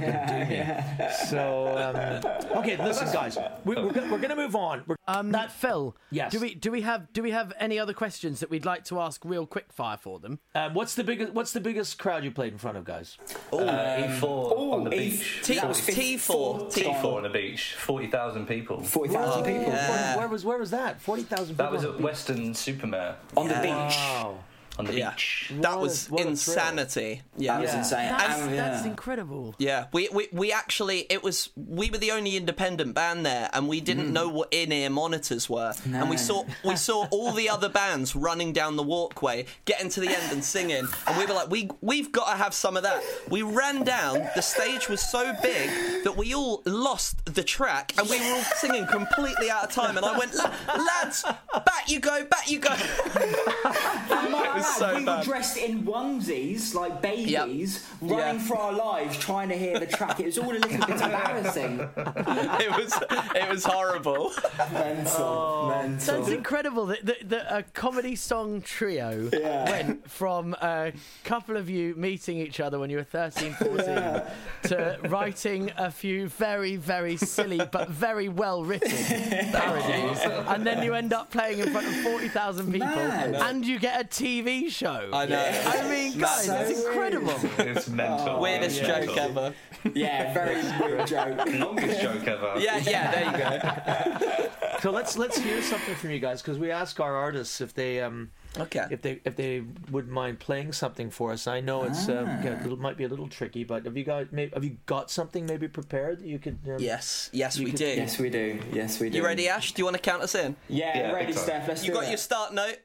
[0.47, 1.09] me.
[1.30, 4.84] So um, okay, listen, guys, we, we're, we're going to move on.
[4.88, 5.95] We're, um, that Phil.
[6.11, 6.32] Yes.
[6.32, 8.99] Do we do we have do we have any other questions that we'd like to
[8.99, 10.39] ask real quick fire for them?
[10.55, 13.18] Um, what's the biggest What's the biggest crowd you played in front of, guys?
[13.51, 15.41] Uh, E4 on the beach.
[15.43, 16.72] T- that was T4.
[16.72, 17.76] T4 on the beach.
[17.78, 18.82] Forty thousand people.
[18.84, 19.41] Forty Whoa.
[19.41, 21.01] Where, where was Where was that?
[21.01, 21.57] Forty thousand.
[21.57, 23.18] That was at Weston-super-Mare.
[23.36, 23.70] On the beach.
[23.70, 24.39] Wow.
[24.80, 25.11] On the Yeah.
[25.11, 25.51] beach.
[25.61, 28.09] that was insanity yeah That was insane.
[28.09, 29.55] That's, And- that's incredible.
[29.57, 33.67] Yeah, we, we we actually it was we were the only independent band there, and
[33.67, 34.13] we didn't mm.
[34.13, 38.15] know what in ear monitors were, and we saw we saw all the other bands
[38.15, 41.69] running down the walkway, getting to the end and singing, and we were like, we
[41.82, 43.03] we've got to have some of that.
[43.30, 44.28] We ran down.
[44.36, 45.69] The stage was so big
[46.03, 49.97] that we all lost the track, and we were all singing completely out of time.
[49.97, 52.74] And I went, lads, back you go, back you go.
[54.64, 55.18] it was so we bad.
[55.20, 58.38] were dressed in onesies like babies, running Yeah.
[58.47, 60.20] for our lives, trying to hear the track.
[60.20, 61.80] It was all a little bit embarrassing.
[61.95, 62.93] it was
[63.36, 64.32] it was horrible.
[64.72, 65.70] Mental, oh.
[65.70, 65.99] mental.
[65.99, 69.70] Sounds incredible that, that, that a comedy song trio Yeah.
[69.70, 70.91] went from a
[71.24, 74.22] couple of you meeting each other when you were 13, 14
[74.64, 78.89] to writing a few very, very silly but very well written
[79.51, 80.20] parodies.
[80.47, 83.36] and then you end up playing in front of 40,000 people Mad.
[83.36, 85.10] and you get a TV show.
[85.14, 85.62] I know.
[85.66, 87.34] I mean, guys, So it's incredible.
[87.60, 88.39] It's mental.
[88.39, 89.06] Weirdest Yeah.
[89.06, 89.54] joke ever.
[89.93, 91.38] Yeah, very weird joke.
[91.47, 92.54] Longest joke ever.
[92.58, 93.12] Yeah, yeah.
[93.12, 94.49] There you go.
[94.82, 98.01] So let's let's hear something from you guys because we ask our artists if they
[98.01, 98.86] um Okay.
[98.91, 101.47] if they if they would mind playing something for us.
[101.47, 104.34] I know it's um, yeah, it might be a little tricky, but have you got
[104.34, 106.58] maybe, have you got something maybe prepared that you could?
[106.68, 107.86] Um, Yes, yes, we could- do.
[107.86, 108.60] Yes, we do.
[108.74, 109.20] Yes, we do.
[109.20, 109.72] You ready, Ash?
[109.72, 110.58] Do you want to count us in?
[110.68, 111.32] Yeah, Yeah, ready.
[111.32, 111.66] Steph.
[111.70, 112.10] Let's You do got it.
[112.10, 112.80] your start note?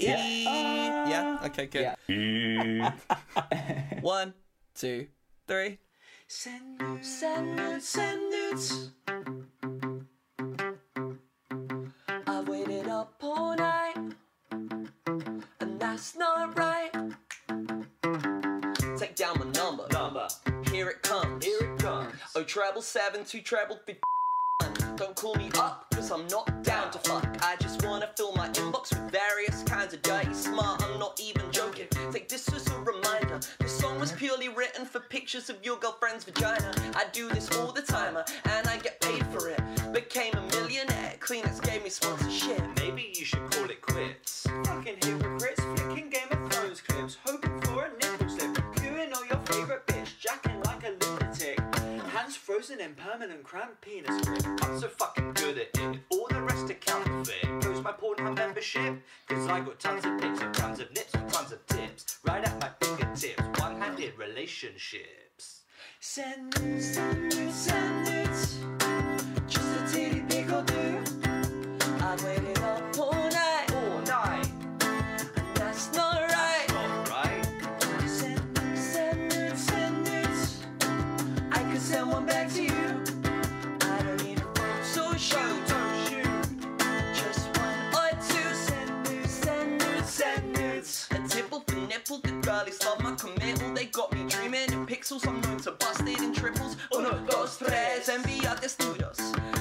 [0.00, 0.26] Yeah.
[0.26, 0.44] E-
[1.10, 1.38] yeah.
[1.44, 1.94] Okay, good.
[2.08, 2.92] Yeah.
[4.00, 4.34] One,
[4.74, 5.08] two,
[5.46, 5.78] three.
[6.26, 8.90] Send nudes, send nudes, send nudes.
[12.26, 13.96] I've waited up all night,
[14.52, 16.90] and that's not right.
[18.96, 19.86] Take down my number.
[19.92, 20.28] Number.
[20.70, 21.44] Here it comes.
[21.44, 22.14] Here it comes.
[22.34, 24.00] Oh, treble seven, two treble fifty.
[24.96, 27.26] Don't call me up, cause I'm not down to fuck.
[27.42, 30.82] I just wanna fill my inbox with various kinds of dirty smart.
[30.82, 31.86] I'm not even joking.
[32.12, 33.40] Take this as a reminder.
[33.58, 36.72] This song was purely written for pictures of your girlfriend's vagina.
[36.94, 39.60] I do this all the time, uh, and I get paid for it.
[39.92, 41.14] Became a millionaire.
[41.20, 42.60] Kleenex gave me sponsorship.
[42.78, 44.46] Maybe you should call it quits.
[44.64, 45.39] Fucking hypocrites,
[52.50, 54.42] frozen in permanent cramped penis grip.
[54.80, 56.00] So fucking good at it.
[56.10, 57.44] All the rest are counterfeit.
[57.60, 61.32] Post my Pornhub membership, cause I got tons of pics and tons of nips and
[61.32, 62.18] tons of tips.
[62.24, 65.62] Right at my fingertips, one-handed relationships.
[66.00, 68.49] Send nudes, send nudes, send nudes.
[93.02, 95.26] My committal, they got me dreaming in pixels.
[95.26, 96.76] I'm known to bust it in triples.
[96.92, 99.20] Oh Uno, dos, tres, envía desnudos.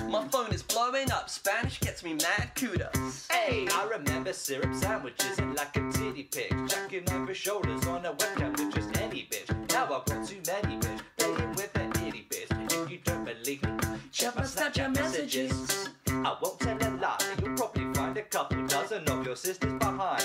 [0.09, 3.27] My phone is blowing up, Spanish gets me mad kudos.
[3.31, 6.51] Hey, I remember syrup sandwiches and like a titty pic.
[6.67, 9.49] Jacking over shoulders on a webcam with just any bitch.
[9.71, 12.73] Now I've got too many bitch playing with an itty bitch.
[12.83, 13.71] If you don't believe me,
[14.11, 15.89] check my Snapchat messages.
[16.07, 20.23] I won't tell a lie, you'll probably find a couple dozen of your sisters behind,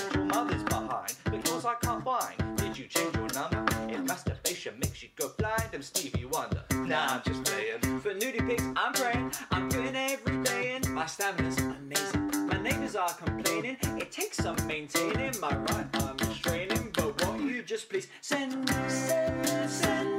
[5.85, 6.63] Stevie Wonder.
[6.73, 7.99] Nah, I'm just playing.
[7.99, 9.31] For nudie pics, I'm praying.
[9.51, 10.83] I'm putting everything.
[10.83, 10.93] in.
[10.93, 12.47] My stamina's amazing.
[12.47, 13.77] My neighbors are complaining.
[13.97, 15.39] It takes some maintaining.
[15.39, 16.91] My right arm is straining.
[16.93, 20.14] But won't you just please send me, send send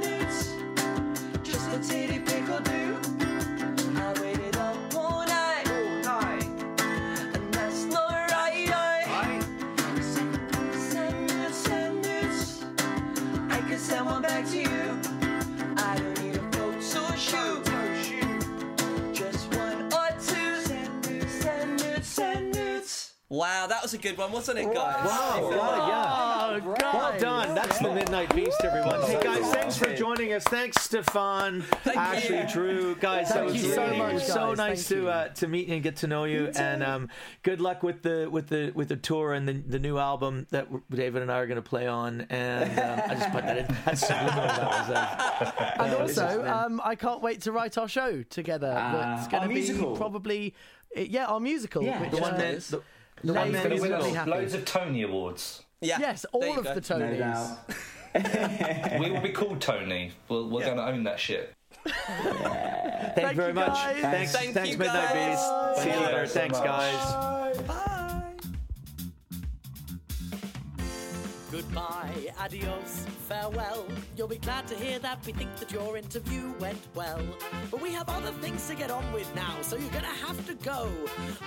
[23.37, 25.05] Wow, that was a good one, wasn't it, guys?
[25.05, 26.59] Wow, wow, yeah.
[26.65, 27.53] Oh, Well done.
[27.53, 28.99] That's the Midnight Beast, everyone.
[29.03, 30.43] Hey, guys, thanks for joining us.
[30.45, 32.95] Thanks, Stefan, Thank Ashley, Drew.
[32.95, 34.57] Guys, that Thank was you so really- much, it was so guys.
[34.57, 35.09] nice Thank to you.
[35.09, 36.51] uh, to meet and get to know you.
[36.55, 37.09] And um,
[37.43, 40.67] good luck with the with the with the tour and the, the new album that
[40.89, 42.21] David and I are going to play on.
[42.31, 43.77] And um, I just put that in.
[43.85, 44.33] That's subliminal.
[44.47, 44.89] That was.
[44.89, 48.73] Uh, And uh, also, um, I can't wait to write our show together.
[48.75, 49.95] Ah, That's going our to be musical.
[49.95, 50.55] probably,
[50.95, 51.83] yeah, our musical.
[51.83, 52.01] Yeah.
[52.01, 52.81] which, the one uh, that the,
[53.23, 54.29] the Lane one is gonna win Loads, happy.
[54.31, 55.63] loads of Tony Awards.
[55.81, 55.99] Yeah.
[55.99, 56.73] yes, all of go.
[56.79, 57.19] the No Tonys.
[57.19, 58.99] doubt.
[58.99, 60.11] we will be called Tony.
[60.27, 60.65] We'll, we're Yeah.
[60.67, 61.53] going to own that shit.
[61.85, 63.67] Thank, you very you, much.
[63.73, 64.01] guys.
[64.01, 65.37] Thanks, Thank thanks, you, Midnight guys.
[65.75, 65.83] Beast.
[65.83, 66.17] See you Thank you later.
[66.17, 66.65] guys so Thanks, much.
[67.67, 67.83] guys.
[71.49, 73.85] Goodbye, adios, farewell.
[74.17, 77.21] You'll be glad to hear that we think that your interview went well.
[77.71, 80.55] But we have other things to get on with now, so you're gonna have to
[80.55, 80.91] go.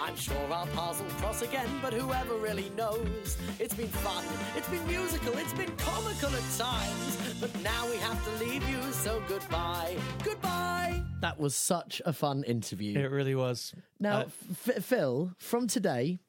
[0.00, 3.36] I'm sure our paths will cross again, but whoever really knows?
[3.58, 4.24] It's been fun,
[4.56, 7.18] it's been musical, it's been comical at times.
[7.38, 9.96] But now we have to leave you, so goodbye.
[10.24, 11.02] Goodbye!
[11.20, 12.98] That was such a fun interview.
[12.98, 13.74] It really was.
[13.98, 14.24] Now, Uh,
[14.66, 16.20] F- Phil, from today,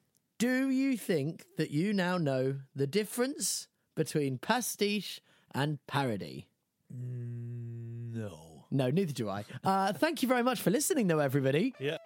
[0.42, 5.20] do you think that you now know the difference between pastiche
[5.54, 6.48] and parody?
[6.90, 8.64] no.
[8.72, 9.44] No, neither do I.
[9.62, 11.74] Uh, thank you very much for listening, though, everybody.
[11.78, 11.98] Yeah.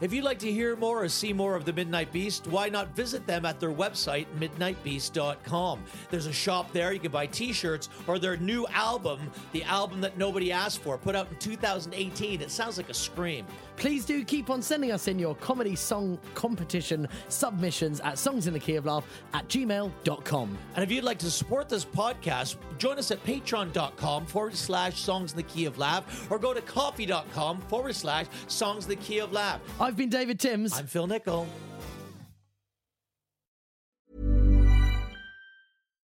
[0.00, 2.94] If you'd like to hear more or see more of the Midnight Beast, why not
[2.94, 5.82] visit them at their website, midnightbeast.com?
[6.10, 6.92] There's a shop there.
[6.92, 10.98] You can buy t shirts or their new album, the album that nobody asked for,
[10.98, 12.42] put out in 2018.
[12.42, 13.46] It sounds like a scream.
[13.76, 19.02] Please do keep on sending us in your comedy song competition submissions at songsinthekeyoflaugh
[19.34, 20.58] at gmail.com.
[20.74, 25.32] And if you'd like to support this podcast, join us at patreon.com forward slash songs
[25.32, 29.18] in the key of laugh or go to ko-fi.com forward slash songs in the key
[29.18, 29.60] of laugh.
[29.80, 30.78] I've been David Timms.
[30.78, 31.46] I'm Phil Nichol.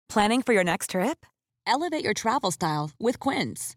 [0.08, 1.26] Planning for your next trip?
[1.66, 3.76] Elevate your travel style with Quince.